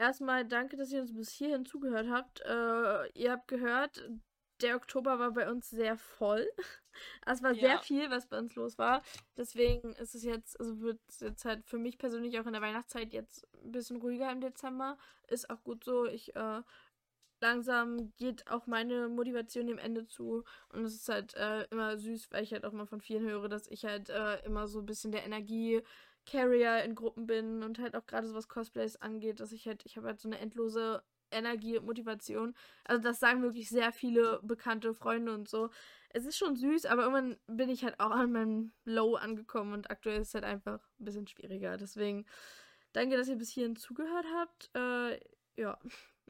[0.00, 2.40] erstmal danke, dass ihr uns bis hierhin zugehört habt.
[2.40, 4.08] Äh, ihr habt gehört,
[4.62, 6.48] der Oktober war bei uns sehr voll.
[7.24, 7.60] Es war ja.
[7.60, 9.00] sehr viel, was bei uns los war.
[9.36, 12.60] Deswegen ist es jetzt, also wird es jetzt halt für mich persönlich auch in der
[12.60, 14.98] Weihnachtszeit jetzt ein bisschen ruhiger im Dezember.
[15.28, 16.04] Ist auch gut so.
[16.04, 16.62] Ich, äh,
[17.40, 20.42] langsam geht auch meine Motivation dem Ende zu.
[20.72, 23.48] Und es ist halt äh, immer süß, weil ich halt auch mal von vielen höre,
[23.48, 25.82] dass ich halt äh, immer so ein bisschen der Energie
[26.30, 29.84] Carrier in Gruppen bin und halt auch gerade so was Cosplays angeht, dass ich halt,
[29.84, 31.02] ich habe halt so eine endlose
[31.32, 32.54] Energie und Motivation.
[32.84, 35.70] Also das sagen wirklich sehr viele bekannte Freunde und so.
[36.10, 39.90] Es ist schon süß, aber irgendwann bin ich halt auch an meinem Low angekommen und
[39.90, 41.76] aktuell ist es halt einfach ein bisschen schwieriger.
[41.76, 42.26] Deswegen
[42.92, 44.70] danke, dass ihr bis hierhin zugehört habt.
[44.74, 45.20] Äh,
[45.56, 45.78] ja,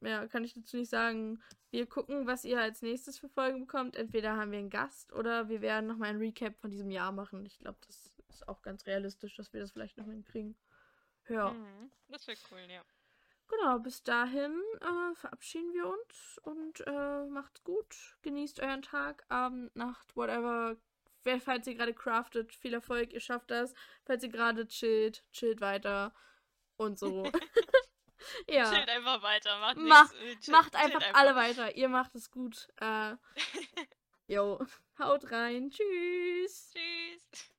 [0.00, 1.42] mehr kann ich dazu nicht sagen.
[1.70, 3.96] Wir gucken, was ihr als nächstes für Folgen bekommt.
[3.96, 7.46] Entweder haben wir einen Gast oder wir werden nochmal ein Recap von diesem Jahr machen.
[7.46, 10.56] Ich glaube, das ist auch ganz realistisch, dass wir das vielleicht noch hinkriegen.
[11.28, 11.50] Ja.
[11.50, 12.82] Mhm, das wäre cool, ja.
[13.48, 18.16] Genau, bis dahin äh, verabschieden wir uns und äh, macht's gut.
[18.22, 20.76] Genießt euren Tag, Abend, Nacht, whatever.
[21.40, 23.74] Falls ihr gerade craftet, viel Erfolg, ihr schafft das.
[24.04, 26.14] Falls ihr gerade chillt, chillt weiter
[26.76, 27.30] und so.
[28.48, 28.70] ja.
[28.72, 31.76] Chillt einfach weiter, macht, macht, nichts, äh, macht einfach, einfach, alle weiter.
[31.76, 32.68] Ihr macht es gut.
[32.80, 33.16] Äh,
[34.26, 34.64] jo,
[34.98, 35.70] haut rein.
[35.70, 36.72] Tschüss.
[36.72, 37.50] Tschüss.